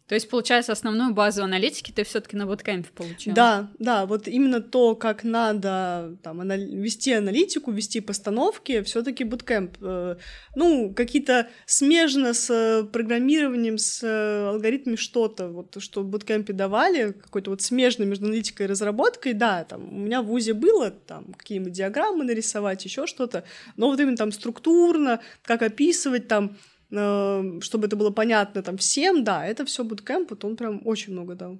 [0.09, 3.31] То есть, получается, основную базу аналитики ты все-таки на буткемпе получил?
[3.35, 9.77] Да, да, вот именно то, как надо там, вести аналитику, вести постановки, все-таки буткемп.
[9.81, 10.15] Э,
[10.55, 17.11] ну, какие-то смежно с э, программированием, с э, алгоритмами что-то, вот что в буткемпе давали,
[17.11, 21.33] какой-то вот смежный между аналитикой и разработкой, да, там у меня в ВУЗе было, там
[21.33, 23.43] какие-нибудь диаграммы нарисовать, еще что-то,
[23.77, 26.57] но вот именно там структурно, как описывать там
[26.89, 31.35] чтобы это было понятно там всем, да, это все буткемп, вот он прям очень много
[31.35, 31.59] дал.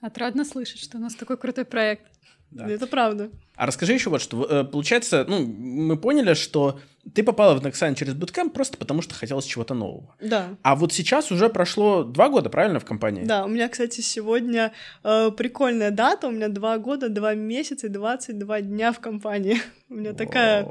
[0.00, 2.02] Отрадно слышать, что у нас такой крутой проект.
[2.50, 2.66] Да.
[2.66, 3.30] Это правда.
[3.56, 4.44] А расскажи еще вот что.
[4.44, 6.80] Э, получается, ну, мы поняли, что
[7.14, 10.14] ты попала в Nexan через буткемп просто потому, что хотелось чего-то нового.
[10.20, 10.56] Да.
[10.62, 13.24] А вот сейчас уже прошло два года, правильно, в компании?
[13.24, 14.72] Да, у меня, кстати, сегодня
[15.04, 16.28] э, прикольная дата.
[16.28, 19.60] У меня два года, два месяца и 22 дня в компании.
[19.90, 20.68] У меня такая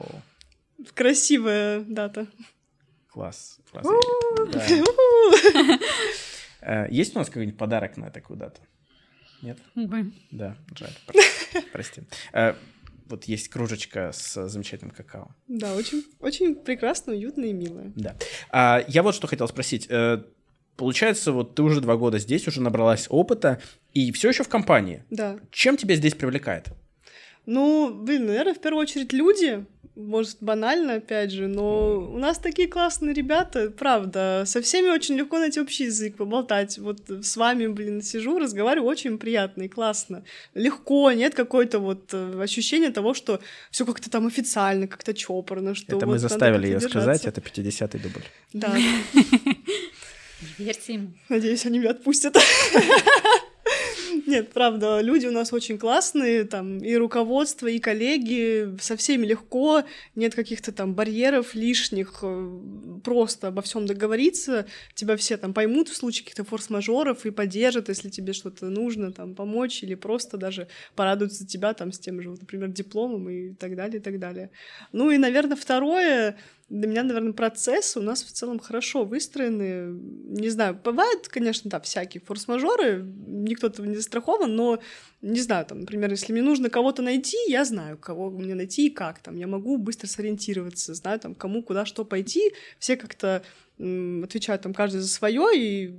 [0.95, 2.27] красивая дата.
[3.17, 3.57] Класс.
[3.71, 3.87] класс.
[6.59, 8.61] Э, есть у нас какой-нибудь подарок на такую дату?
[9.41, 9.57] Нет?
[10.31, 10.91] Да, жаль.
[11.71, 12.01] Прости.
[12.33, 12.55] Э,
[13.07, 15.29] вот есть кружечка с замечательным какао.
[15.47, 17.91] Да, очень, очень прекрасно, уютно и мило.
[17.95, 18.15] Да.
[18.49, 19.87] А, я вот что хотел спросить.
[19.89, 20.23] Э,
[20.75, 23.61] получается, вот ты уже два года здесь, уже набралась опыта,
[23.93, 25.03] и все еще в компании.
[25.09, 25.39] Да.
[25.51, 26.69] Чем тебя здесь привлекает?
[27.47, 29.65] Ну, блин, наверное, в первую очередь люди.
[29.97, 34.43] Может, банально, опять же, но у нас такие классные ребята, правда.
[34.45, 36.77] Со всеми очень легко найти общий язык, поболтать.
[36.77, 40.23] Вот с вами, блин, сижу, разговариваю, очень приятно и классно.
[40.53, 43.39] Легко, нет какой-то вот э, ощущения того, что
[43.71, 45.73] все как-то там официально, как-то чопорно.
[45.73, 48.23] Что это вот мы заставили ее сказать, это 50-й дубль.
[48.53, 48.77] Да.
[50.59, 51.17] Верьте им.
[51.27, 52.37] Надеюсь, они меня отпустят.
[54.27, 59.85] Нет, правда, люди у нас очень классные, там и руководство, и коллеги, со всеми легко,
[60.15, 62.59] нет каких-то там барьеров лишних, э,
[63.05, 68.09] просто обо всем договориться, тебя все там поймут в случае каких-то форс-мажоров и поддержат, если
[68.09, 72.67] тебе что-то нужно, там, помочь или просто даже порадуются тебя там с тем же, например,
[72.67, 74.51] дипломом и так далее, и так далее.
[74.91, 76.35] Ну и, наверное, второе,
[76.69, 79.97] для меня, наверное, процессы у нас в целом хорошо выстроены.
[80.39, 84.79] Не знаю, бывают, конечно, да, всякие форс-мажоры, никто этого не застрахован, но,
[85.21, 88.89] не знаю, там, например, если мне нужно кого-то найти, я знаю, кого мне найти и
[88.89, 93.43] как, там, я могу быстро сориентироваться, знаю, там, кому, куда, что пойти, все как-то
[93.77, 95.95] отвечают там каждый за свое, и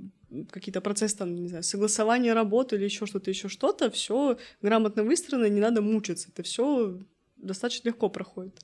[0.51, 5.49] какие-то процессы там, не знаю, согласования работы или еще что-то, еще что-то, все грамотно выстроено,
[5.49, 6.99] не надо мучиться, это все
[7.37, 8.59] достаточно легко проходит.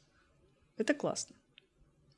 [0.77, 1.35] Это классно.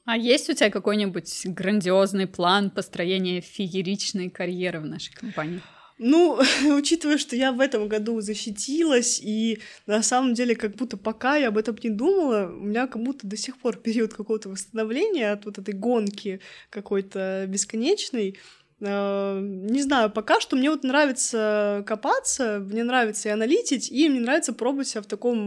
[0.08, 5.62] А есть у тебя какой-нибудь грандиозный план построения фееричной карьеры в нашей компании?
[5.98, 6.40] Ну,
[6.78, 11.50] учитывая, что я в этом году защитилась, и на самом деле, как будто пока я
[11.50, 15.44] об этом не думала, у меня как будто до сих пор период какого-то восстановления от
[15.44, 16.40] вот этой гонки
[16.70, 18.38] какой-то бесконечной.
[18.80, 24.20] Э, не знаю, пока что мне вот нравится копаться, мне нравится и аналитить, и мне
[24.20, 25.38] нравится пробовать себя в таком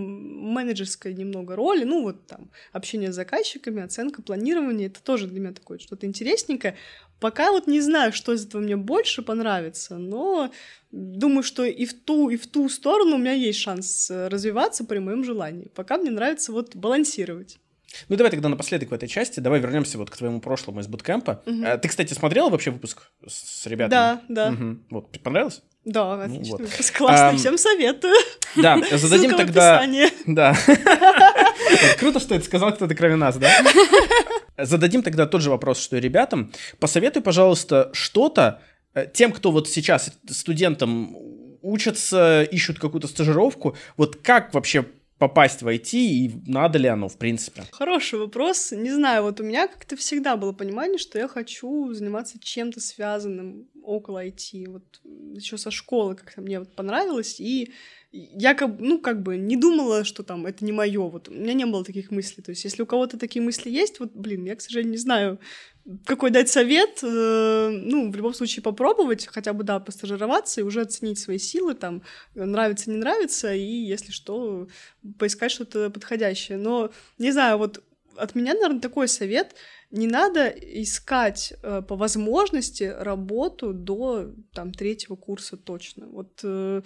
[0.52, 5.52] менеджерской немного роли, ну вот там общение с заказчиками, оценка, планирование, это тоже для меня
[5.52, 6.76] такое что-то интересненькое.
[7.20, 10.50] Пока вот не знаю, что из этого мне больше понравится, но
[10.90, 14.98] думаю, что и в ту, и в ту сторону у меня есть шанс развиваться при
[14.98, 15.70] моем желании.
[15.74, 17.60] Пока мне нравится вот балансировать.
[18.08, 21.42] Ну давай тогда напоследок в этой части, давай вернемся вот к твоему прошлому из буткемпа.
[21.46, 21.64] Угу.
[21.82, 23.90] Ты, кстати, смотрела вообще выпуск с ребятами?
[23.90, 24.52] Да, да.
[24.52, 24.78] Угу.
[24.90, 25.62] Вот, понравилось?
[25.84, 26.42] Да, отлично.
[26.42, 26.60] Ну, вот.
[26.60, 28.14] Выпуск классный, а, всем советую.
[28.56, 29.84] Да, зададим тогда...
[30.26, 30.56] Да.
[31.98, 33.50] Круто, что это сказал кто-то кроме нас, да?
[34.58, 36.52] Зададим тогда тот же вопрос, что и ребятам.
[36.78, 38.60] Посоветуй, пожалуйста, что-то
[38.94, 41.16] э, тем, кто вот сейчас студентам
[41.62, 44.84] учатся, ищут какую-то стажировку, вот как вообще
[45.20, 47.64] попасть в IT и надо ли оно, в принципе?
[47.72, 48.72] Хороший вопрос.
[48.72, 53.68] Не знаю, вот у меня как-то всегда было понимание, что я хочу заниматься чем-то связанным
[53.82, 54.66] около IT.
[54.66, 55.00] Вот
[55.34, 57.70] еще со школы как-то мне вот понравилось, и
[58.12, 61.00] я как, ну, как бы не думала, что там это не мое.
[61.08, 62.42] Вот у меня не было таких мыслей.
[62.42, 65.38] То есть, если у кого-то такие мысли есть, вот, блин, я, к сожалению, не знаю,
[66.06, 70.80] какой дать совет, э, ну, в любом случае попробовать, хотя бы, да, постажироваться и уже
[70.80, 72.02] оценить свои силы, там,
[72.34, 74.68] нравится, не нравится, и, если что,
[75.18, 76.58] поискать что-то подходящее.
[76.58, 77.82] Но, не знаю, вот
[78.16, 79.54] от меня, наверное, такой совет.
[79.90, 86.06] Не надо искать э, по возможности работу до, там, третьего курса точно.
[86.06, 86.82] Вот э,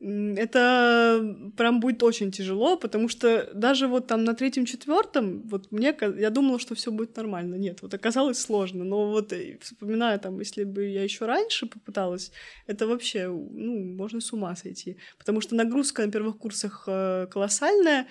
[0.00, 6.30] это прям будет очень тяжело, потому что даже вот там на третьем-четвертом, вот мне, я
[6.30, 7.54] думала, что все будет нормально.
[7.54, 8.84] Нет, вот оказалось сложно.
[8.84, 12.32] Но вот э, вспоминая там, если бы я еще раньше попыталась,
[12.66, 14.98] это вообще, ну, можно с ума сойти.
[15.18, 18.06] Потому что нагрузка на первых курсах э, колоссальная,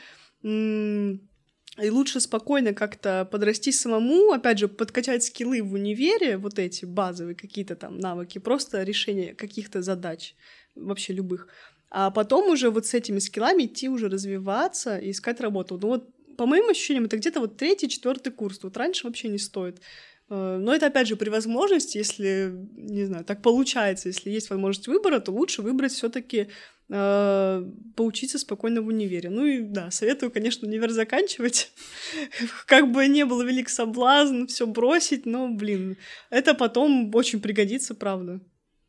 [1.82, 7.36] и лучше спокойно как-то подрасти самому, опять же, подкачать скиллы в универе, вот эти базовые
[7.36, 10.36] какие-то там навыки, просто решение каких-то задач,
[10.76, 11.48] вообще любых.
[11.96, 15.78] А потом уже вот с этими скиллами идти уже развиваться и искать работу.
[15.80, 18.60] Ну вот, по моим ощущениям, это где-то вот третий, четвертый курс.
[18.64, 19.80] Вот раньше вообще не стоит.
[20.28, 24.88] Э, но это, опять же, при возможности, если, не знаю, так получается, если есть возможность
[24.88, 26.48] выбора, то лучше выбрать все таки
[26.90, 29.30] э, поучиться спокойно в универе.
[29.30, 31.72] Ну и да, советую, конечно, универ заканчивать.
[32.66, 35.98] как бы не был велик соблазн все бросить, но, блин,
[36.32, 38.40] это потом очень пригодится, правда.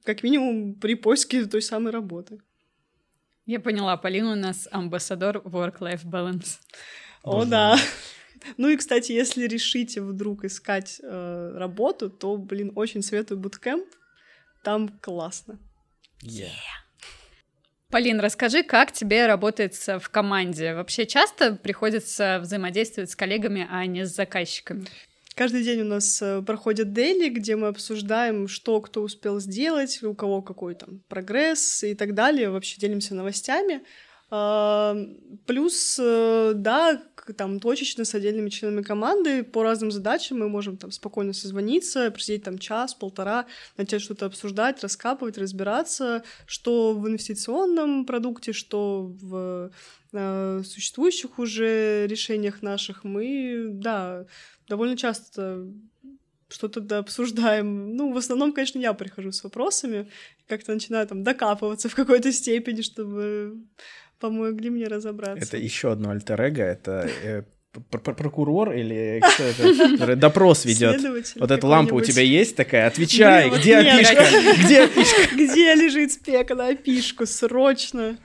[0.05, 2.41] Как минимум при поиске той самой работы.
[3.47, 6.59] Я поняла, Полина у нас амбассадор work-life balance.
[7.23, 7.77] О, да.
[8.59, 13.87] Ну и, кстати, если решите вдруг искать э, работу, то, блин, очень советую буткемп.
[14.63, 15.59] Там классно.
[16.23, 16.51] Yeah.
[17.91, 20.75] Полин, расскажи, как тебе работается в команде?
[20.75, 24.87] Вообще часто приходится взаимодействовать с коллегами, а не с заказчиками?
[25.35, 30.15] Каждый день у нас э, проходят дели, где мы обсуждаем, что кто успел сделать, у
[30.15, 32.51] кого какой там прогресс и так далее.
[32.51, 33.83] Вообще делимся новостями.
[35.47, 37.03] Плюс, э, да,
[37.37, 42.45] там точечно с отдельными членами команды по разным задачам мы можем там спокойно созвониться, просидеть
[42.45, 49.71] там час, полтора, начать что-то обсуждать, раскапывать, разбираться, что в инвестиционном продукте, что в
[50.13, 53.05] э, существующих уже решениях наших.
[53.05, 54.25] Мы, да,
[54.69, 55.67] довольно часто
[56.49, 57.97] что-то да, обсуждаем.
[57.97, 60.09] Ну, в основном, конечно, я прихожу с вопросами,
[60.47, 63.59] как-то начинаю там докапываться в какой-то степени, чтобы
[64.25, 65.45] помогли мне разобраться.
[65.45, 67.43] Это еще одно альтер -эго, это э,
[67.91, 71.03] прокурор или кто это, допрос ведет.
[71.37, 72.87] Вот эта лампа у тебя есть такая?
[72.87, 74.25] Отвечай, Блин, где вот опишка?
[74.65, 75.35] Где опишка?
[75.35, 77.27] Где лежит спека на опишку?
[77.27, 78.17] Срочно.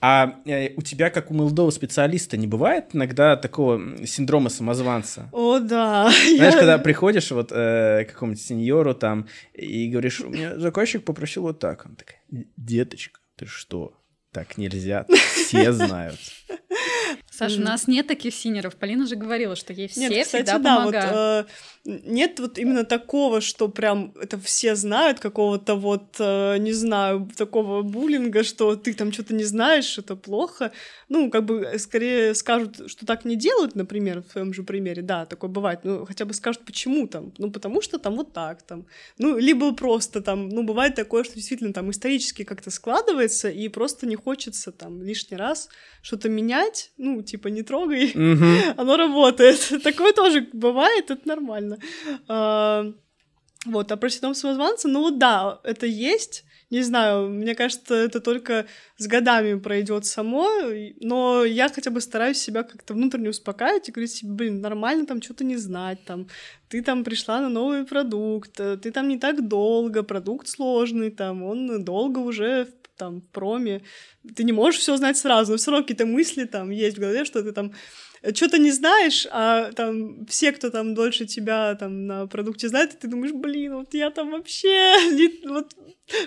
[0.00, 5.28] А э, у тебя, как у молодого специалиста, не бывает иногда такого синдрома самозванца?
[5.32, 6.10] О, да.
[6.36, 6.58] Знаешь, я...
[6.58, 11.58] когда приходишь вот э, к какому-нибудь сеньору там и говоришь, у меня заказчик попросил вот
[11.58, 11.86] так.
[11.86, 12.14] Он такой,
[12.56, 13.92] деточка, ты что?
[14.32, 16.18] Так нельзя, все знают.
[17.38, 18.74] Саша, у нас нет таких синеров.
[18.74, 21.10] Полина же говорила, что ей все нет, кстати, всегда да, помогают.
[21.12, 26.72] Вот, э, нет вот именно такого, что прям это все знают, какого-то вот, э, не
[26.72, 30.72] знаю, такого буллинга, что ты там что-то не знаешь, это плохо.
[31.08, 35.02] Ну, как бы э, скорее скажут, что так не делают, например, в своем же примере,
[35.02, 38.62] да, такое бывает, ну, хотя бы скажут, почему там, ну, потому что там вот так
[38.62, 38.86] там,
[39.16, 44.06] ну, либо просто там, ну, бывает такое, что действительно там исторически как-то складывается, и просто
[44.06, 45.68] не хочется там лишний раз
[46.02, 48.74] что-то менять, ну, типа, не трогай, mm-hmm.
[48.76, 49.60] оно работает.
[49.82, 51.78] Такое тоже бывает, это нормально.
[52.28, 52.84] А,
[53.66, 58.66] вот, а про синдром самозванца, ну да, это есть, не знаю, мне кажется, это только
[58.98, 60.48] с годами пройдет само,
[61.00, 65.22] но я хотя бы стараюсь себя как-то внутренне успокаивать и говорить себе, блин, нормально там
[65.22, 66.28] что-то не знать, там,
[66.68, 71.84] ты там пришла на новый продукт, ты там не так долго, продукт сложный, там, он
[71.84, 72.68] долго уже
[72.98, 73.82] там проме,
[74.36, 77.24] ты не можешь все знать сразу, но все равно какие-то мысли там есть в голове,
[77.24, 77.72] что ты там
[78.34, 83.08] что-то не знаешь, а там все, кто там дольше тебя там на продукте знает, ты
[83.08, 84.94] думаешь, блин, вот я там вообще,
[85.48, 85.74] вот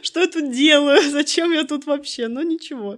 [0.02, 2.98] что я тут делаю, зачем я тут вообще, но ничего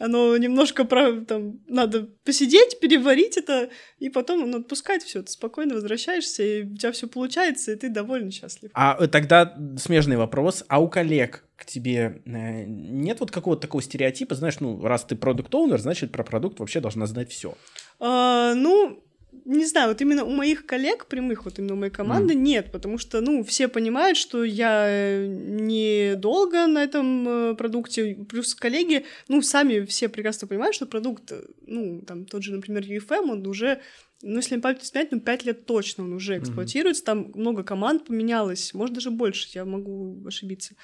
[0.00, 5.22] оно немножко про, там, надо посидеть, переварить это, и потом ну, отпускать все.
[5.22, 8.70] Ты спокойно возвращаешься, и у тебя все получается, и ты довольно счастлив.
[8.74, 10.64] А э, тогда смежный вопрос.
[10.68, 15.14] А у коллег к тебе э, нет вот какого-то такого стереотипа, знаешь, ну, раз ты
[15.14, 17.54] продукт оунер значит, про продукт вообще должна знать все.
[18.00, 19.03] А, ну,
[19.44, 22.38] не знаю, вот именно у моих коллег прямых, вот именно у моей команды mm.
[22.38, 28.16] нет, потому что, ну, все понимают, что я э, не долго на этом э, продукте,
[28.28, 32.82] плюс коллеги, ну, сами все прекрасно понимают, что продукт, э, ну, там, тот же, например,
[32.84, 33.80] UFM, он уже
[34.22, 37.06] ну, если память не снять, ну, пять лет точно он уже эксплуатируется, mm-hmm.
[37.06, 40.74] там много команд поменялось, может, даже больше, я могу ошибиться.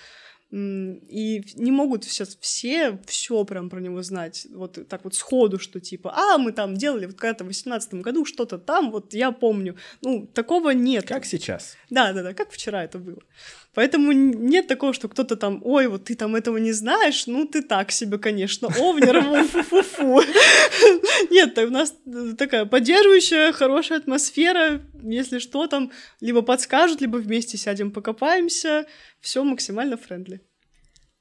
[0.52, 4.48] И не могут сейчас все все прям про него знать.
[4.50, 8.24] Вот так вот сходу, что типа, а, мы там делали вот когда-то в 18 году
[8.24, 9.76] что-то там, вот я помню.
[10.02, 11.06] Ну, такого нет.
[11.06, 11.76] Как сейчас.
[11.88, 13.22] Да, да, да, как вчера это было.
[13.72, 17.62] Поэтому нет такого, что кто-то там, ой, вот ты там этого не знаешь, ну ты
[17.62, 20.22] так себе, конечно, овнер, фу-фу-фу.
[21.30, 21.94] Нет, у нас
[22.36, 28.86] такая поддерживающая, хорошая атмосфера, если что там, либо подскажут, либо вместе сядем, покопаемся,
[29.20, 30.40] все максимально френдли.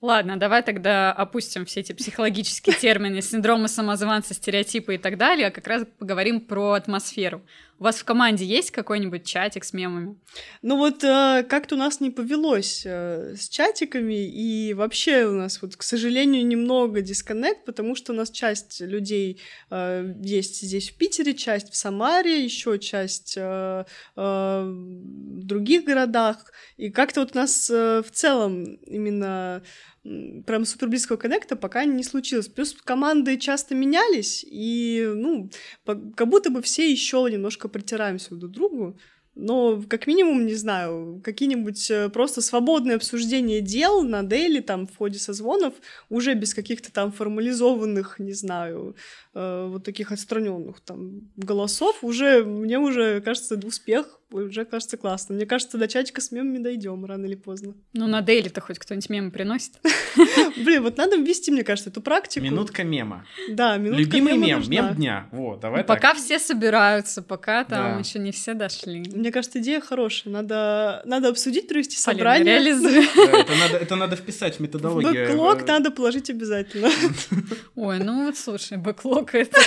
[0.02, 5.52] Ладно, давай тогда опустим все эти психологические термины, синдромы самозванца, стереотипы и так далее, а
[5.52, 7.46] как раз поговорим про атмосферу.
[7.80, 10.18] У вас в команде есть какой-нибудь чатик с мемами?
[10.62, 15.62] Ну вот э, как-то у нас не повелось э, с чатиками, и вообще у нас
[15.62, 19.40] вот, к сожалению, немного дисконнект, потому что у нас часть людей
[19.72, 23.86] э, есть здесь в Питере, часть в Самаре, еще часть э,
[24.18, 29.64] э, в других городах, и как-то вот у нас э, в целом именно
[30.04, 32.48] прям супер близкого коннекта пока не случилось.
[32.48, 35.50] Плюс команды часто менялись, и, ну,
[35.86, 38.98] как будто бы все еще немножко притираемся друг к другу.
[39.36, 44.98] Но, как минимум, не знаю, какие-нибудь э, просто свободные обсуждения дел на дейли, там, в
[44.98, 45.76] ходе созвонов,
[46.10, 48.98] уже без каких-то там формализованных, не знаю,
[49.34, 55.36] э, вот таких отстраненных там голосов, уже, мне уже кажется, успех уже кажется классно.
[55.36, 57.74] Мне кажется, до чатика с мемами дойдем рано или поздно.
[57.94, 59.74] Ну, на дейли-то хоть кто-нибудь мемы приносит.
[60.58, 62.46] Блин, вот надо ввести, мне кажется, эту практику.
[62.46, 63.26] Минутка мема.
[63.50, 65.28] Да, минутка Любимый мема мем, мем дня.
[65.32, 66.18] Вот, давай Пока так.
[66.18, 68.00] все собираются, пока там Да.
[68.00, 69.00] еще не все дошли.
[69.00, 70.34] Мне кажется, идея хорошая.
[70.34, 72.60] Надо, надо обсудить, провести собрание.
[72.60, 75.28] это, надо, это надо вписать в методологию.
[75.28, 76.90] бэклог надо положить обязательно.
[77.76, 79.60] Ой, ну вот слушай, бэклог это,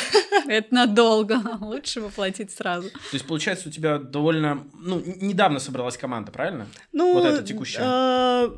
[0.47, 1.41] это надолго.
[1.61, 2.91] Лучше воплотить сразу.
[2.91, 4.52] То есть, получается, у тебя довольно...
[4.75, 6.67] Ну, недавно собралась команда, правильно?
[6.93, 7.83] Ну, Вот эта текущая.
[7.85, 8.53] а,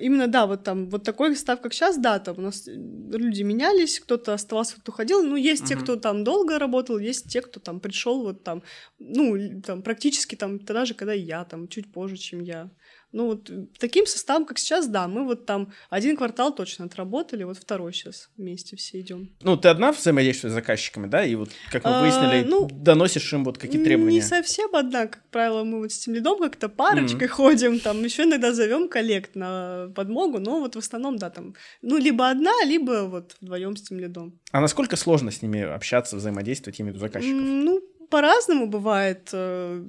[0.00, 3.98] Именно, да, вот там, вот такой состав, как сейчас, да, там у нас люди менялись,
[3.98, 5.82] кто-то оставался, кто уходил, ну, есть те, Мгм.
[5.84, 8.62] кто там долго работал, есть те, кто там пришел вот там,
[9.00, 12.70] ну, там, практически там, тогда же, когда и я, там, чуть позже, чем я.
[13.12, 17.44] Ну, вот э, таким составом, как сейчас, да, мы вот там один квартал точно отработали,
[17.44, 19.30] вот второй сейчас вместе все идем.
[19.40, 21.24] Ну, ты одна взаимодействуешь с заказчиками, да?
[21.24, 24.16] И вот, как мы А, выяснили, ну, доносишь им вот какие требования.
[24.16, 28.24] Не совсем, однако, как правило, мы вот с тем лидом как-то парочкой ходим, там еще
[28.24, 33.06] иногда зовем коллег на подмогу, но вот в основном, да, там, ну, либо одна, либо
[33.08, 34.38] вот вдвоем с тем лидом.
[34.52, 37.40] А насколько сложно с ними общаться, взаимодействовать, виду заказчиков?
[37.40, 37.80] Ну,
[38.10, 39.30] по-разному бывает.
[39.32, 39.84] э,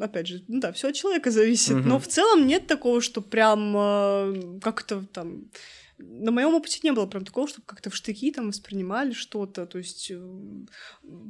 [0.00, 1.74] Опять же, ну да, все от человека зависит.
[1.74, 1.88] Мгм.
[1.88, 5.50] Но в целом нет такого, что прям э, как-то там.
[5.98, 9.66] На моем опыте не было прям такого, чтобы как-то в штыки там воспринимали что-то.
[9.66, 10.20] То есть, э,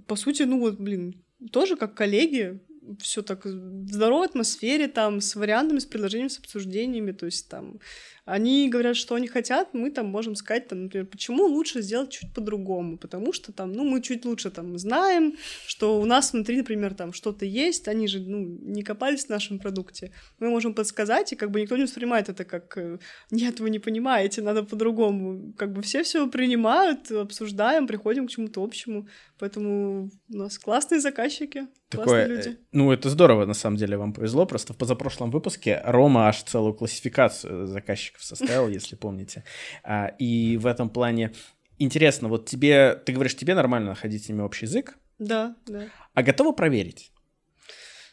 [0.06, 2.60] по сути, ну вот, блин, тоже как коллеги,
[2.98, 7.78] все так в здоровой атмосфере, там, с вариантами, с предложениями, с обсуждениями, то есть там
[8.24, 12.32] они говорят, что они хотят, мы там можем сказать, там, например, почему лучше сделать чуть
[12.32, 15.34] по-другому, потому что там, ну, мы чуть лучше там знаем,
[15.66, 19.58] что у нас внутри, например, там что-то есть, они же, ну, не копались в нашем
[19.58, 22.98] продукте, мы можем подсказать, и как бы никто не воспринимает это как, э,
[23.32, 28.62] нет, вы не понимаете, надо по-другому, как бы все все принимают, обсуждаем, приходим к чему-то
[28.62, 29.08] общему,
[29.38, 32.48] поэтому у нас классные заказчики, Такое, люди.
[32.48, 34.46] э, ну, это здорово, на самом деле, вам повезло.
[34.46, 39.44] Просто в позапрошлом выпуске Рома аж целую классификацию заказчиков составил, если помните.
[39.82, 41.32] А, И в этом плане
[41.78, 45.88] интересно, вот тебе, ты говоришь, тебе нормально находить с ними общий язык, Да, да.
[46.14, 47.12] а готова проверить?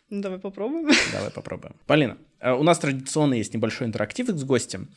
[0.09, 0.89] Ну, давай попробуем.
[1.13, 1.75] Давай попробуем.
[1.85, 4.89] Полина, э, у нас традиционно есть небольшой интерактив с гостем.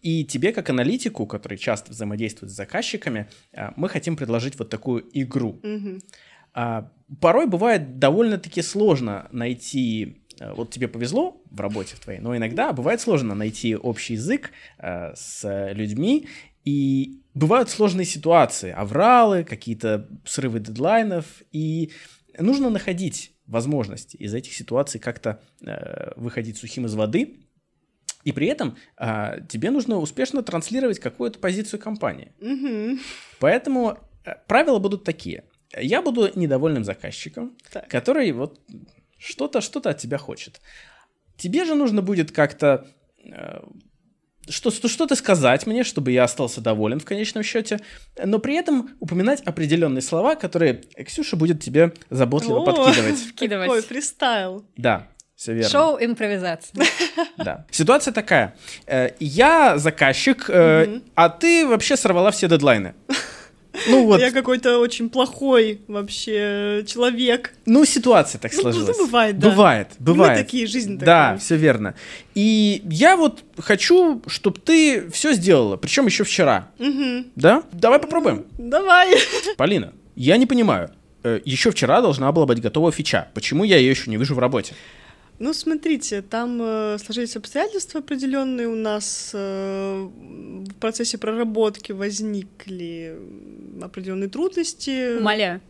[0.00, 5.04] И тебе, как аналитику, который часто взаимодействует с заказчиками, э, мы хотим предложить вот такую
[5.12, 5.60] игру.
[6.58, 6.90] А,
[7.20, 13.34] порой бывает довольно-таки сложно найти, вот тебе повезло в работе твоей, но иногда бывает сложно
[13.34, 16.28] найти общий язык э, с людьми,
[16.64, 21.92] и бывают сложные ситуации, авралы, какие-то срывы дедлайнов, и
[22.38, 27.46] нужно находить возможности из этих ситуаций как-то э, выходить сухим из воды,
[28.24, 32.32] и при этом а, тебе нужно успешно транслировать какую-то позицию компании.
[32.40, 32.98] Мгм.
[33.38, 35.44] Поэтому э, правила будут такие.
[35.80, 37.88] Я буду недовольным заказчиком, Так.
[37.88, 38.60] который вот
[39.26, 40.60] что-то, что-то от тебя хочет.
[41.36, 42.86] Тебе же нужно будет как-то
[43.24, 43.60] э,
[44.48, 47.80] что, что- что-то сказать мне, чтобы я остался доволен в конечном счете,
[48.22, 53.18] но при этом упоминать определенные слова, которые Ксюша будет тебе заботливо О, подкидывать.
[53.32, 53.66] Вкидывать.
[53.66, 54.64] Такой фристайл.
[54.76, 55.68] Да, все верно.
[55.70, 56.84] Шоу импровизация.
[57.36, 57.66] Да.
[57.70, 58.54] Ситуация такая.
[58.86, 62.94] Э, Я заказчик, э, а ты вообще сорвала все дедлайны.
[63.88, 67.52] Ну вот, Я какой-то очень плохой вообще человек.
[67.66, 68.96] ну ситуация так Ну, сложилась.
[68.98, 69.50] ну, бывает, да.
[69.50, 70.38] Бывает, бывает.
[70.38, 71.38] Мы такие, жизнь Да, такая.
[71.38, 71.94] все верно.
[72.34, 76.68] И я вот хочу, чтобы ты все сделала, причем еще вчера.
[76.78, 77.26] Мгм.
[77.36, 77.62] Да?
[77.72, 78.46] Давай попробуем.
[78.58, 79.16] Давай.
[79.56, 80.90] Полина, я не понимаю.
[81.44, 83.28] Еще вчера должна была быть готова фича.
[83.34, 84.74] Почему я ее еще не вижу в работе?
[85.38, 93.16] Ну, смотрите, там э, сложились обстоятельства определенные у нас э, в процессе проработки возникли
[93.82, 95.18] определенные трудности.
[95.18, 95.60] Умоляю.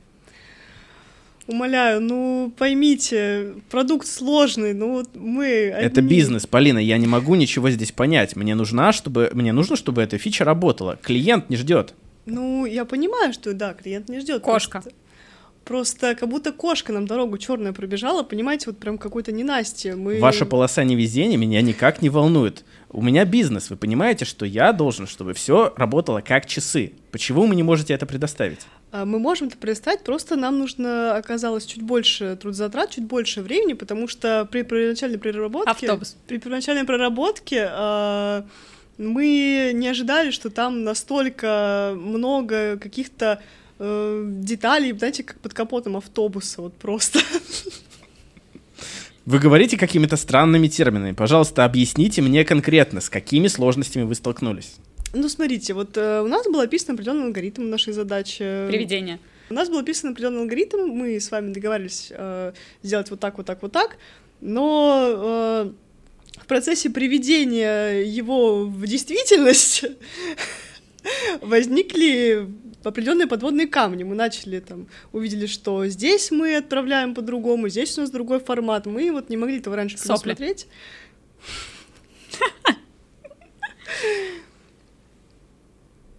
[1.48, 5.46] Умоляю, ну поймите, продукт сложный, ну вот мы.
[5.46, 6.10] Это одни.
[6.10, 8.34] бизнес, Полина, я не могу ничего здесь понять.
[8.34, 10.98] Мне нужна, чтобы мне нужно, чтобы эта фича работала.
[11.00, 11.94] Клиент не ждет.
[12.24, 14.42] Ну, я понимаю, что да, клиент не ждет.
[14.42, 14.80] Кошка.
[14.80, 14.98] Просто,
[15.66, 19.96] просто как будто кошка нам дорогу черная пробежала, понимаете, вот прям какой-то ненастье.
[19.96, 20.20] Мы...
[20.20, 22.64] Ваша полоса невезения меня никак не волнует.
[22.90, 26.92] У меня бизнес, вы понимаете, что я должен, чтобы все работало как часы.
[27.10, 28.60] Почему вы не можете это предоставить?
[28.92, 33.72] А, Мы можем это предоставить, просто нам нужно оказалось чуть больше трудозатрат, чуть больше времени,
[33.72, 35.70] потому что при первоначальной проработке...
[35.70, 36.16] Автобус.
[36.28, 38.46] При первоначальной проработке а,
[38.98, 43.42] мы не ожидали, что там настолько много каких-то
[43.78, 47.20] э, деталей, знаете, как под капотом автобуса, вот просто.
[49.26, 51.12] Вы говорите какими-то странными терминами.
[51.12, 54.76] Пожалуйста, объясните мне конкретно, с какими сложностями вы столкнулись.
[55.14, 58.68] Ну, смотрите, вот э, у нас был описан определенный алгоритм нашей задачи.
[58.68, 59.18] Привидение.
[59.50, 62.52] У нас был описан определенный алгоритм, мы с вами договаривались э,
[62.82, 63.96] сделать вот так, вот так, вот так,
[64.40, 65.72] но э,
[66.40, 69.84] в процессе приведения его в действительность
[71.40, 72.48] возникли
[72.88, 74.02] определенные подводные камни.
[74.02, 78.86] Мы начали там, увидели, что здесь мы отправляем по-другому, здесь у нас другой формат.
[78.86, 80.34] Мы вот не могли этого раньше Сопли.
[80.34, 80.66] предусмотреть.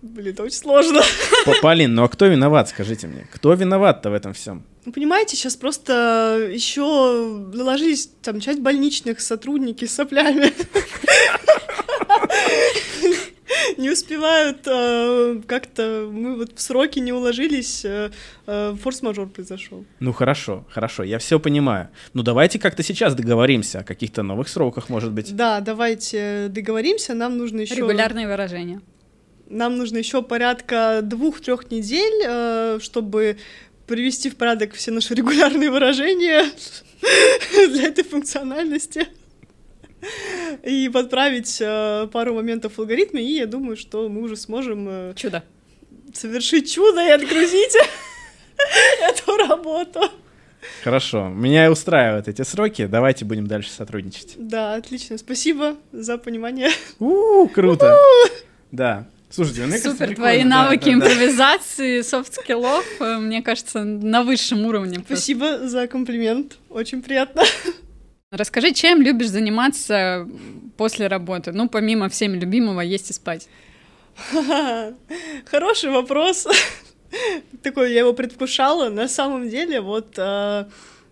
[0.01, 1.01] Блин, это очень сложно.
[1.61, 3.27] Полин, ну а кто виноват, скажите мне?
[3.33, 4.63] Кто виноват-то в этом всем?
[4.85, 10.53] Ну, понимаете, сейчас просто еще наложились там часть больничных сотрудники с соплями.
[13.81, 18.11] Не успевают э, как-то, мы вот в сроки не уложились, э,
[18.47, 19.85] э, форс-мажор произошел.
[19.99, 21.89] Ну хорошо, хорошо, я все понимаю.
[22.13, 25.35] Ну давайте как-то сейчас договоримся о каких-то новых сроках, может быть.
[25.35, 27.75] Да, давайте договоримся, нам нужно еще...
[27.75, 28.81] Регулярные выражения.
[29.49, 33.37] Нам нужно еще порядка двух-трех недель, э, чтобы
[33.85, 36.45] привести в порядок все наши регулярные выражения
[37.69, 39.07] для этой функциональности
[40.63, 45.13] и подправить э, пару моментов в алгоритме, и я думаю, что мы уже сможем э,
[45.15, 45.43] Чудо.
[46.13, 47.75] совершить чудо и отгрузить
[49.09, 50.01] эту работу.
[50.83, 54.33] Хорошо, меня устраивают эти сроки, давайте будем дальше сотрудничать.
[54.37, 55.17] Да, отлично.
[55.17, 56.69] Спасибо за понимание.
[56.99, 57.95] У, круто.
[58.71, 59.07] Да.
[59.29, 60.29] Слушайте, мне кажется, Супер, прикольно.
[60.31, 60.93] твои Да, навыки да, да.
[60.93, 64.95] импровизации, софт-скиллов, э, мне кажется, на высшем уровне.
[64.95, 65.15] просто.
[65.15, 66.57] Спасибо за комплимент.
[66.69, 67.43] Очень приятно.
[68.31, 70.27] Расскажи, чем любишь заниматься
[70.75, 71.53] после работы?
[71.53, 73.47] Ну, помимо всеми любимого, есть и спать.
[75.45, 76.45] Хороший вопрос.
[77.63, 78.89] Такой, я его предвкушала.
[78.89, 80.65] На самом деле, вот, э,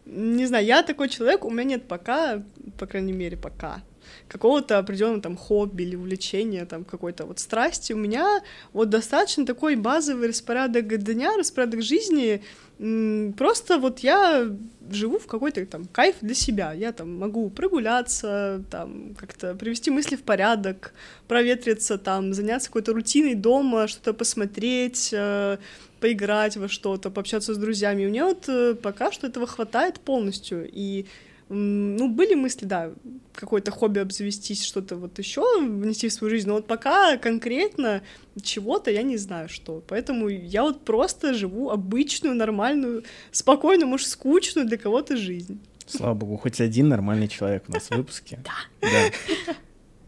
[0.05, 2.43] не знаю, я такой человек, у меня нет пока,
[2.77, 3.81] по крайней мере, пока,
[4.27, 7.93] какого-то определенного там хобби или увлечения, там какой-то вот страсти.
[7.93, 8.41] У меня
[8.73, 12.43] вот достаточно такой базовый распорядок дня, распорядок жизни.
[12.77, 14.49] Просто вот я
[14.91, 16.73] живу в какой-то там кайф для себя.
[16.73, 20.93] Я там могу прогуляться, там как-то привести мысли в порядок,
[21.27, 25.57] проветриться, там заняться какой-то рутиной дома, что-то посмотреть, э,
[26.01, 28.05] поиграть во что-то, пообщаться с друзьями.
[28.05, 30.69] У меня вот э, пока что этого хватает полностью.
[30.69, 31.05] И
[31.49, 32.91] ну, были мысли, да,
[33.33, 38.01] какое-то хобби обзавестись, что-то вот еще внести в свою жизнь, но вот пока конкретно
[38.41, 39.83] чего-то я не знаю что.
[39.87, 45.59] Поэтому я вот просто живу обычную, нормальную, спокойную, может, скучную для кого-то жизнь.
[45.87, 48.39] Слава богу, хоть один нормальный человек у нас в выпуске.
[48.81, 49.11] Да.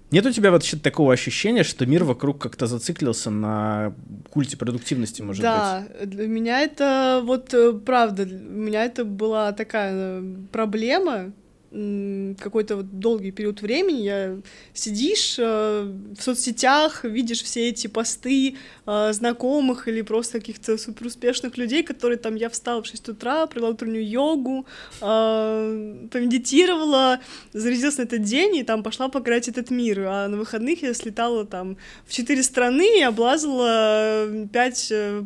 [0.09, 3.93] Нет у тебя вообще такого ощущения, что мир вокруг как-то зациклился на
[4.29, 9.93] культе продуктивности, может да, для меня это вот э, правда, у меня это была такая
[9.93, 11.33] э, проблема,
[11.69, 14.37] какой-то вот долгий период времени я
[14.73, 18.55] сидишь э, в соцсетях, видишь все эти посты
[18.85, 23.71] э, знакомых или просто каких-то суперуспешных людей, которые там я встала в 6 утра, провела
[23.71, 24.65] утреннюю йогу,
[25.01, 27.19] э, помедитировала,
[27.51, 30.05] зарядилась на этот день и там пошла покорять этот мир.
[30.07, 35.21] А на выходных я слетала там в четыре страны и облазала пять э,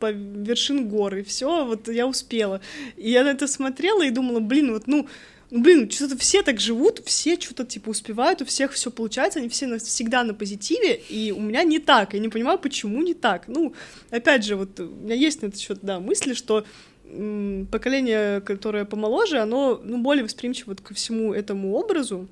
[0.00, 2.62] по- вершин гор, и все, вот я успела.
[2.96, 5.06] И я на это смотрела и думала, блин, вот ну,
[5.52, 9.78] блин, что-то все так живут, все что-то типа успевают, у всех все получается, они все
[9.78, 13.48] всегда на позитиве, и у меня не так, я не понимаю, почему не так.
[13.48, 13.74] Ну,
[14.10, 16.64] опять же, вот у меня есть на этот счет, да, мысли, что
[17.04, 22.28] м, поколение, которое помоложе, оно, ну, более восприимчиво ко всему этому образу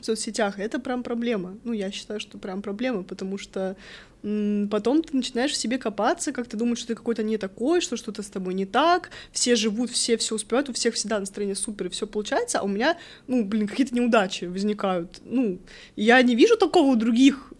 [0.00, 1.58] в соцсетях, это прям проблема.
[1.64, 3.76] Ну, я считаю, что прям проблема, потому что
[4.70, 7.96] потом ты начинаешь в себе копаться, как ты думаешь, что ты какой-то не такой, что
[7.96, 11.86] что-то с тобой не так, все живут, все все успевают, у всех всегда настроение супер,
[11.86, 12.96] и все получается, а у меня,
[13.26, 15.20] ну, блин, какие-то неудачи возникают.
[15.24, 15.58] Ну,
[15.96, 17.52] я не вижу такого у других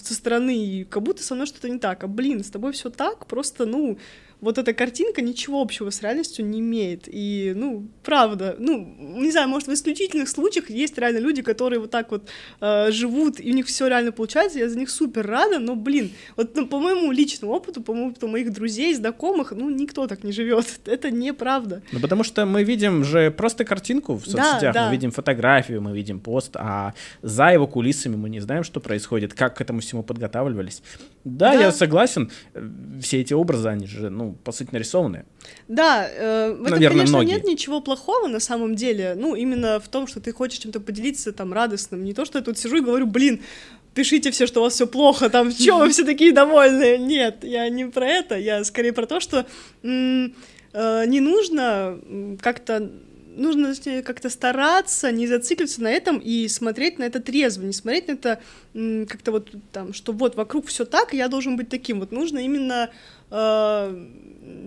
[0.00, 2.04] со стороны, как будто со мной что-то не так.
[2.04, 3.98] А, блин, с тобой все так, просто, ну,
[4.44, 7.04] вот эта картинка ничего общего с реальностью не имеет.
[7.06, 11.90] И, ну, правда, ну, не знаю, может, в исключительных случаях есть реально люди, которые вот
[11.90, 12.28] так вот
[12.60, 16.10] э, живут, и у них все реально получается, я за них супер рада, но, блин,
[16.36, 20.32] вот ну, по моему личному опыту, по опыту моих друзей, знакомых, ну, никто так не
[20.32, 20.66] живет.
[20.84, 21.82] Это неправда.
[21.92, 24.86] Ну, потому что мы видим же просто картинку в соцсетях, да, да.
[24.86, 26.92] мы видим фотографию, мы видим пост, а
[27.22, 30.82] за его кулисами мы не знаем, что происходит, как к этому всему подготавливались.
[31.24, 31.60] Да, да.
[31.60, 32.30] я согласен,
[33.00, 35.24] все эти образы, они же, ну, по сути, нарисованные.
[35.68, 37.34] Да, э, в этом, Наверное, конечно, многие.
[37.34, 41.32] нет ничего плохого на самом деле, ну, именно в том, что ты хочешь чем-то поделиться
[41.32, 43.40] там радостным, не то, что я тут сижу и говорю, блин,
[43.94, 46.98] пишите все, что у вас все плохо, там, чем вы все такие довольные.
[46.98, 49.46] Нет, я не про это, я скорее про то, что
[49.82, 50.34] м-
[50.72, 52.00] э, не нужно
[52.40, 52.90] как-то
[53.36, 58.12] нужно как-то стараться, не зацикливаться на этом и смотреть на это трезво, не смотреть на
[58.12, 58.40] это
[59.06, 62.00] как-то вот там, что вот вокруг все так, и я должен быть таким.
[62.00, 62.90] Вот нужно именно
[63.30, 64.06] э,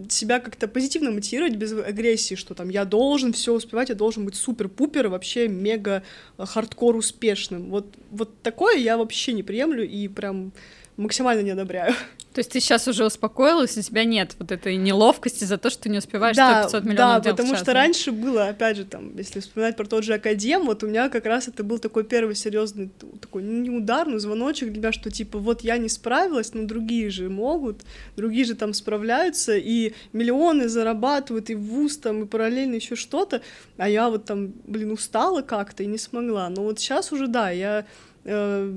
[0.09, 4.36] себя как-то позитивно мотивировать без агрессии, что там я должен все успевать, я должен быть
[4.36, 6.03] супер-пупер, вообще мега
[6.38, 7.70] э, хардкор успешным.
[7.70, 10.51] Вот, вот такое я вообще не приемлю и прям
[10.98, 11.93] максимально не одобряю.
[12.34, 15.84] То есть ты сейчас уже успокоилась, у тебя нет вот этой неловкости за то, что
[15.84, 19.39] ты не успеваешь да, 500 миллионов Да, потому что раньше было, опять же, там, если
[19.39, 22.91] вспоминать про тот же Академ, вот у меня как раз это был такой первый серьезный
[23.20, 27.10] такой не удар, но звоночек для меня, что типа вот я не справилась, но другие
[27.10, 27.82] же могут,
[28.16, 33.41] другие же там справляются, и миллионы зарабатывают, и в ВУЗ там, и параллельно еще что-то,
[33.78, 36.50] а я вот там, блин, устала как-то и не смогла.
[36.50, 37.86] Но вот сейчас уже, да, я
[38.26, 38.74] э,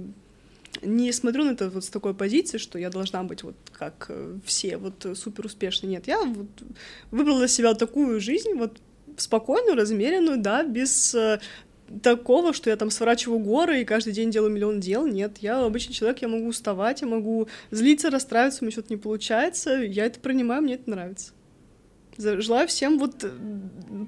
[0.82, 4.38] не смотрю на это вот с такой позиции, что я должна быть вот как э,
[4.44, 5.90] все, вот э, супер успешной.
[5.90, 6.48] Нет, я вот
[7.10, 8.78] выбрала для себя такую жизнь, вот
[9.16, 11.40] спокойную, размеренную, да, без э,
[12.02, 15.06] такого, что я там сворачиваю горы и каждый день делаю миллион дел.
[15.06, 18.96] Нет, я обычный человек, я могу уставать, я могу злиться, расстраиваться, у меня что-то не
[18.98, 19.82] получается.
[19.82, 21.32] Я это принимаю, мне это нравится.
[22.16, 23.24] Желаю всем вот,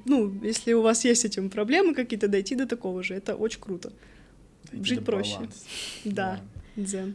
[0.05, 3.15] ну, если у вас есть этим проблемы какие-то, дойти до такого же.
[3.15, 3.93] Это очень круто.
[4.71, 5.37] Дойти Жить проще.
[5.37, 5.65] Баланс.
[6.05, 6.41] Да.
[6.77, 7.15] 嗯。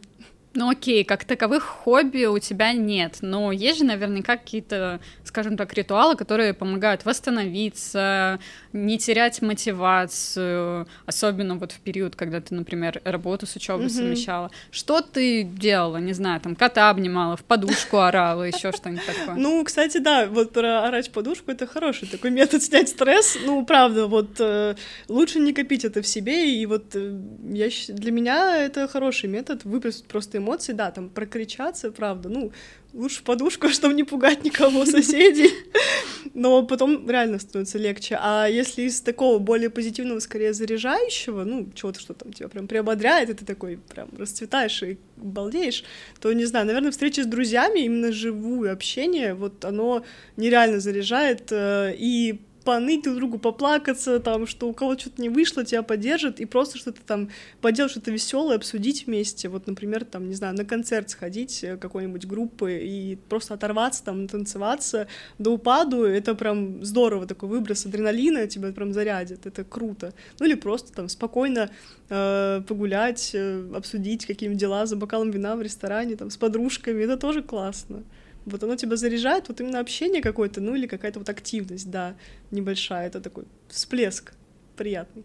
[0.54, 5.74] Ну окей, как таковых хобби у тебя нет, но есть же наверняка какие-то, скажем так,
[5.74, 8.40] ритуалы, которые помогают восстановиться,
[8.72, 13.90] не терять мотивацию, особенно вот в период, когда ты, например, работу с учебой mm-hmm.
[13.90, 14.50] совмещала.
[14.70, 15.98] Что ты делала?
[15.98, 19.36] Не знаю, там кота обнимала, в подушку орала, еще что-нибудь такое.
[19.36, 23.36] Ну, кстати, да, вот про орать в подушку это хороший такой метод снять стресс.
[23.44, 24.76] Ну, правда, вот э,
[25.08, 27.20] лучше не копить это в себе, и вот э,
[27.50, 32.52] я, для меня это хороший метод выплеснуть просто эмоции, да, там прокричаться, правда, ну,
[32.92, 35.52] лучше подушку, чтобы не пугать никого соседей,
[36.34, 38.18] но потом реально становится легче.
[38.20, 43.30] А если из такого более позитивного, скорее заряжающего, ну, чего-то, что там тебя прям приободряет,
[43.30, 45.84] и ты такой прям расцветаешь и балдеешь,
[46.20, 50.04] то, не знаю, наверное, встреча с друзьями, именно живую общение, вот оно
[50.36, 55.64] нереально заряжает, э, и поныть друг другу, поплакаться, там, что у кого что-то не вышло,
[55.64, 57.30] тебя поддержат, и просто что-то там
[57.62, 59.48] поделать что-то веселое, обсудить вместе.
[59.48, 64.28] Вот, например, там, не знаю, на концерт сходить э, какой-нибудь группы и просто оторваться, там,
[64.28, 65.08] танцеваться
[65.38, 70.12] до упаду, это прям здорово, такой выброс адреналина тебя прям зарядит, это круто.
[70.38, 71.70] Ну или просто там спокойно
[72.10, 77.16] э, погулять, э, обсудить какие-нибудь дела за бокалом вина в ресторане, там, с подружками, это
[77.16, 78.04] тоже классно
[78.48, 82.14] вот оно тебя заряжает, вот именно общение какое-то, ну или какая-то вот активность, да,
[82.50, 84.32] небольшая, это такой всплеск
[84.76, 85.24] приятный.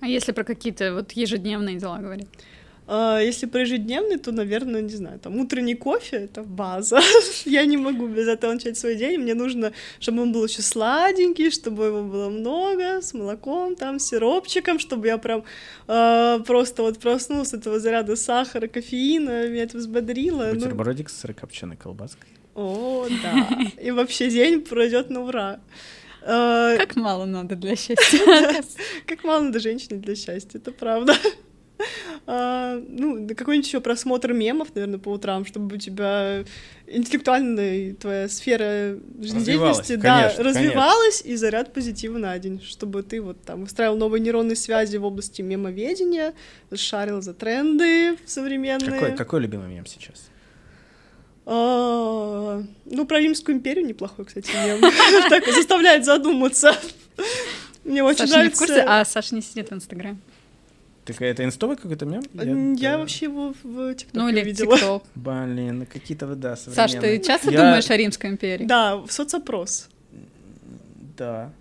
[0.00, 2.28] А если про какие-то вот ежедневные дела говорить?
[2.88, 7.00] А, если про ежедневный, то, наверное, не знаю, там утренний кофе— это база.
[7.44, 9.20] Я не могу без этого начать свой день.
[9.20, 14.78] Мне нужно, чтобы он был еще сладенький, чтобы его было много, с молоком, там, сиропчиком,
[14.78, 15.44] чтобы я прям
[15.86, 20.52] э, просто вот проснулся от этого заряда сахара, кофеина, меня это взбодрило.
[20.52, 21.14] Бутербродик ну...
[21.14, 22.28] с сырокопченой колбаской.
[22.54, 23.48] О, да.
[23.80, 25.60] И вообще день пройдет на ура.
[26.24, 28.62] А, как мало надо для счастья.
[29.06, 31.14] Как мало надо женщине для счастья, это правда.
[32.26, 36.44] А, ну, какой-нибудь еще просмотр мемов, наверное, по утрам, чтобы у тебя
[36.86, 43.64] интеллектуальная твоя сфера жизнедеятельности да, развивалась и заряд позитива на день, чтобы ты вот там
[43.64, 46.34] устраивал новые нейронные связи в области мемоведения,
[46.72, 48.92] шарил за тренды современные.
[48.92, 50.30] Какой, какой любимый мем сейчас?
[51.44, 54.80] А, ну, про Римскую империю неплохой, кстати, мем.
[55.28, 56.74] Так заставляет задуматься.
[57.84, 58.62] Мне очень Саша нравится...
[58.62, 60.18] не в курсе, а Саша не сидит в Инстаграме.
[61.04, 62.22] Так это инстовый какой-то мем?
[62.76, 64.76] Я, вообще его в ТикТоке ну, или видела.
[64.76, 65.02] TikTok.
[65.16, 68.64] Блин, ну какие-то, да, Саш, ты часто думаешь о Римской империи?
[68.64, 69.88] Да, в соцопрос.
[71.16, 71.52] Да.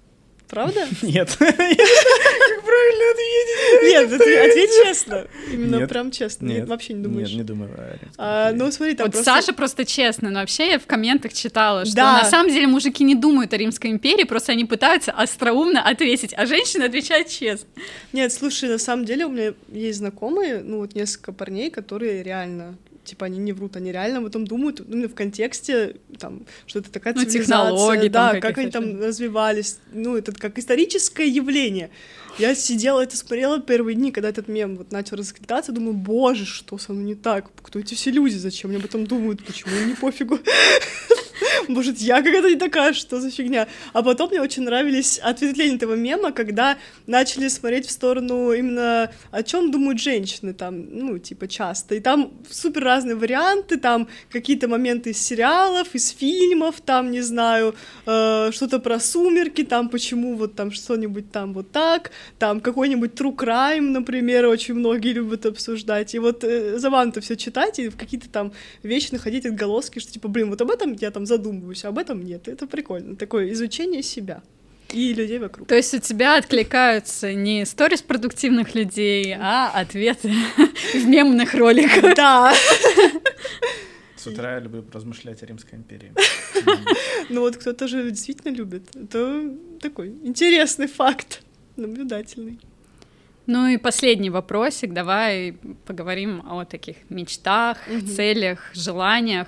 [0.51, 0.85] Правда?
[1.01, 1.29] Нет.
[1.39, 3.83] Как правильно ответить?
[3.83, 5.27] Нет, ответь честно.
[5.51, 6.45] Именно прям честно.
[6.45, 7.29] Нет, вообще не думаешь.
[7.29, 7.71] Нет, не думаю.
[8.17, 9.31] А, ну, смотри, там Вот просто...
[9.31, 13.15] Саша просто честно, но вообще я в комментах читала, что на самом деле мужики не
[13.15, 17.69] думают о Римской империи, просто они пытаются остроумно ответить, а женщины отвечают честно.
[18.11, 22.77] Нет, слушай, на самом деле у меня есть знакомые, ну вот несколько парней, которые реально
[23.03, 26.91] типа они не врут, они реально об этом думают, ну, в контексте, там, что это
[26.91, 31.89] такая Ну, там да, каких-то как они там развивались, ну, это как историческое явление.
[32.37, 36.77] Я сидела, это смотрела первые дни, когда этот мем вот начал расцветаться, думаю, боже, что
[36.77, 39.89] со мной не так, кто эти все люди, зачем они об этом думают, почему им
[39.89, 40.39] не пофигу.
[41.67, 43.67] Может, я какая-то не такая, что за фигня?
[43.93, 46.77] А потом мне очень нравились ответвления этого мема, когда
[47.07, 51.95] начали смотреть в сторону именно о чем думают женщины там, ну, типа, часто.
[51.95, 57.75] И там супер разные варианты, там какие-то моменты из сериалов, из фильмов, там, не знаю,
[58.05, 63.35] э, что-то про сумерки, там, почему вот там что-нибудь там вот так, там какой-нибудь true
[63.35, 66.15] crime, например, очень многие любят обсуждать.
[66.15, 68.53] И вот э, забавно все читать и в какие-то там
[68.83, 72.23] вещи находить отголоски, что типа, блин, вот об этом я там задумываюсь, а об этом
[72.23, 72.47] нет.
[72.47, 73.15] Это прикольно.
[73.15, 74.41] Такое изучение себя
[74.93, 75.67] и людей вокруг.
[75.67, 80.33] То есть у тебя откликаются не сторис продуктивных людей, а ответы
[80.93, 82.15] в мемных роликах.
[82.15, 82.53] Да,
[84.15, 86.13] С утра я люблю размышлять о Римской империи.
[87.29, 88.95] ну вот кто-то же действительно любит.
[88.95, 91.41] Это такой интересный факт,
[91.77, 92.59] наблюдательный.
[93.47, 98.07] Ну и последний вопросик, давай поговорим о таких мечтах, Мгм.
[98.07, 99.47] целях, желаниях.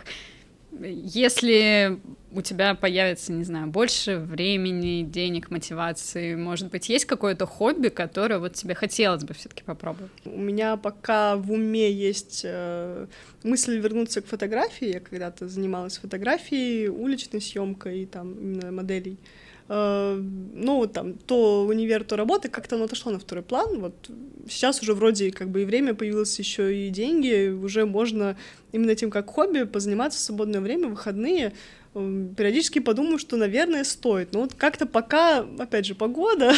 [0.81, 1.99] Если
[2.31, 8.39] у тебя появится, не знаю, больше времени, денег, мотивации, может быть, есть какое-то хобби, которое
[8.39, 10.11] вот тебе хотелось бы все-таки попробовать?
[10.25, 13.05] У меня пока в уме есть э,
[13.43, 14.93] мысль вернуться к фотографии.
[14.93, 19.17] Я когда-то занималась фотографией, уличной съемкой там именно моделей.
[19.21, 23.79] Э, ну, вот там, то универ, то работа, как-то оно отошло на второй план.
[23.79, 24.09] Вот
[24.49, 28.37] сейчас уже вроде как бы и время появилось, еще и деньги, уже можно
[28.71, 31.53] именно этим как хобби позаниматься в свободное время, выходные.
[31.95, 34.33] Эм, Периодически подумаю, что, наверное, стоит.
[34.33, 36.49] Но вот как-то пока, опять же, погода.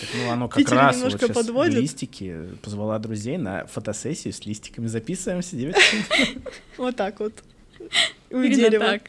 [0.00, 1.74] Так, ну, оно как Питер раз вот немножко сейчас подводит.
[1.74, 2.48] листики.
[2.62, 4.86] Позвала друзей на фотосессию с листиками.
[4.86, 5.96] Записываемся, девочки.
[6.76, 7.34] Вот так вот.
[8.30, 8.84] У Именно дерева.
[8.84, 9.02] так.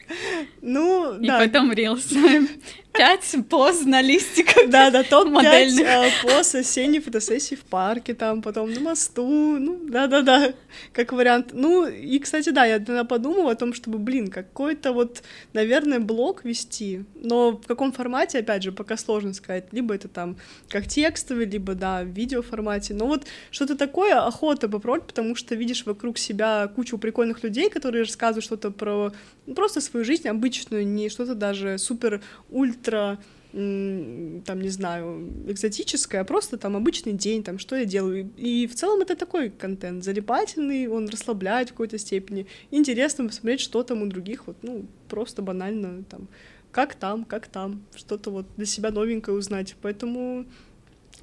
[0.62, 1.38] Ну, И да.
[1.40, 2.08] потом рилс.
[2.92, 4.68] Пять поз на листиках.
[4.68, 5.86] Да, да, топ-5 Модельных.
[5.86, 9.24] э, пост осенней фотосессии в парке, там, потом на мосту,
[9.60, 10.54] ну, да-да-да,
[10.92, 11.50] как вариант.
[11.52, 16.44] Ну, и, кстати, да, я тогда подумала о том, чтобы, блин, какой-то вот, наверное, блог
[16.44, 20.36] вести, но в каком формате, опять же, пока сложно сказать, либо это там
[20.68, 25.86] как текстовый, либо, да, в видеоформате, но вот что-то такое охота попробовать, потому что видишь
[25.86, 29.09] вокруг себя кучу прикольных людей, которые рассказывают что-то про
[29.54, 33.18] просто свою жизнь обычную, не что-то даже супер ультра
[33.52, 38.30] м, там, не знаю, экзотическое, а просто там обычный день, там, что я делаю.
[38.36, 42.46] И в целом это такой контент, залипательный, он расслабляет в какой-то степени.
[42.70, 46.28] Интересно посмотреть, что там у других, вот, ну, просто банально, там,
[46.70, 49.74] как там, как там, что-то вот для себя новенькое узнать.
[49.82, 50.46] Поэтому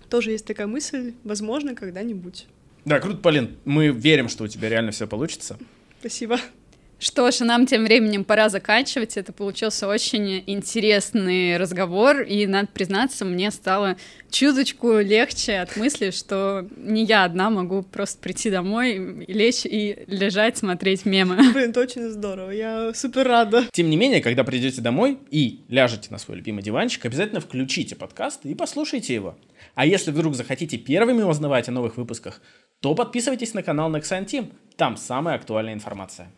[0.10, 2.48] тоже есть такая мысль, возможно, когда-нибудь.
[2.86, 3.58] Да, круто, Полин.
[3.66, 5.58] Мы верим, что у тебя реально все получится.
[6.00, 6.40] Спасибо.
[7.00, 9.18] Что ж, нам тем временем пора заканчивать.
[9.18, 13.98] Это получился очень интересный разговор, и, надо признаться, мне стало
[14.32, 20.58] чуточку легче от мысли, что не я одна могу просто прийти домой, лечь и лежать,
[20.58, 21.36] смотреть мемы.
[21.54, 23.66] Блин, это очень здорово, я супер рада.
[23.72, 28.46] Тем не менее, когда придете домой и ляжете на свой любимый диванчик, обязательно включите подкаст
[28.46, 29.38] и послушайте его.
[29.76, 32.42] А если вдруг захотите первыми узнавать о новых выпусках,
[32.80, 34.52] то подписывайтесь на канал Nexan Team.
[34.76, 36.32] Там самая актуальная информация.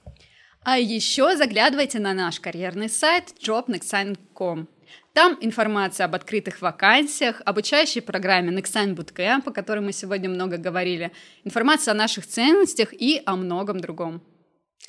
[0.64, 4.68] А еще заглядывайте на наш карьерный сайт jobnexsign.com.
[5.14, 11.12] Там информация об открытых вакансиях, обучающей программе Nexign Bootcamp, о которой мы сегодня много говорили,
[11.43, 14.22] информация о наших ценностях и о многом другом.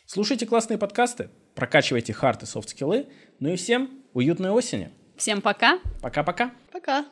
[0.07, 3.07] Слушайте классные подкасты, прокачивайте хард и софт-скиллы,
[3.39, 4.91] ну и всем уютной осени.
[5.17, 5.79] Всем пока!
[6.01, 6.53] Пока-пока.
[6.73, 7.07] Пока.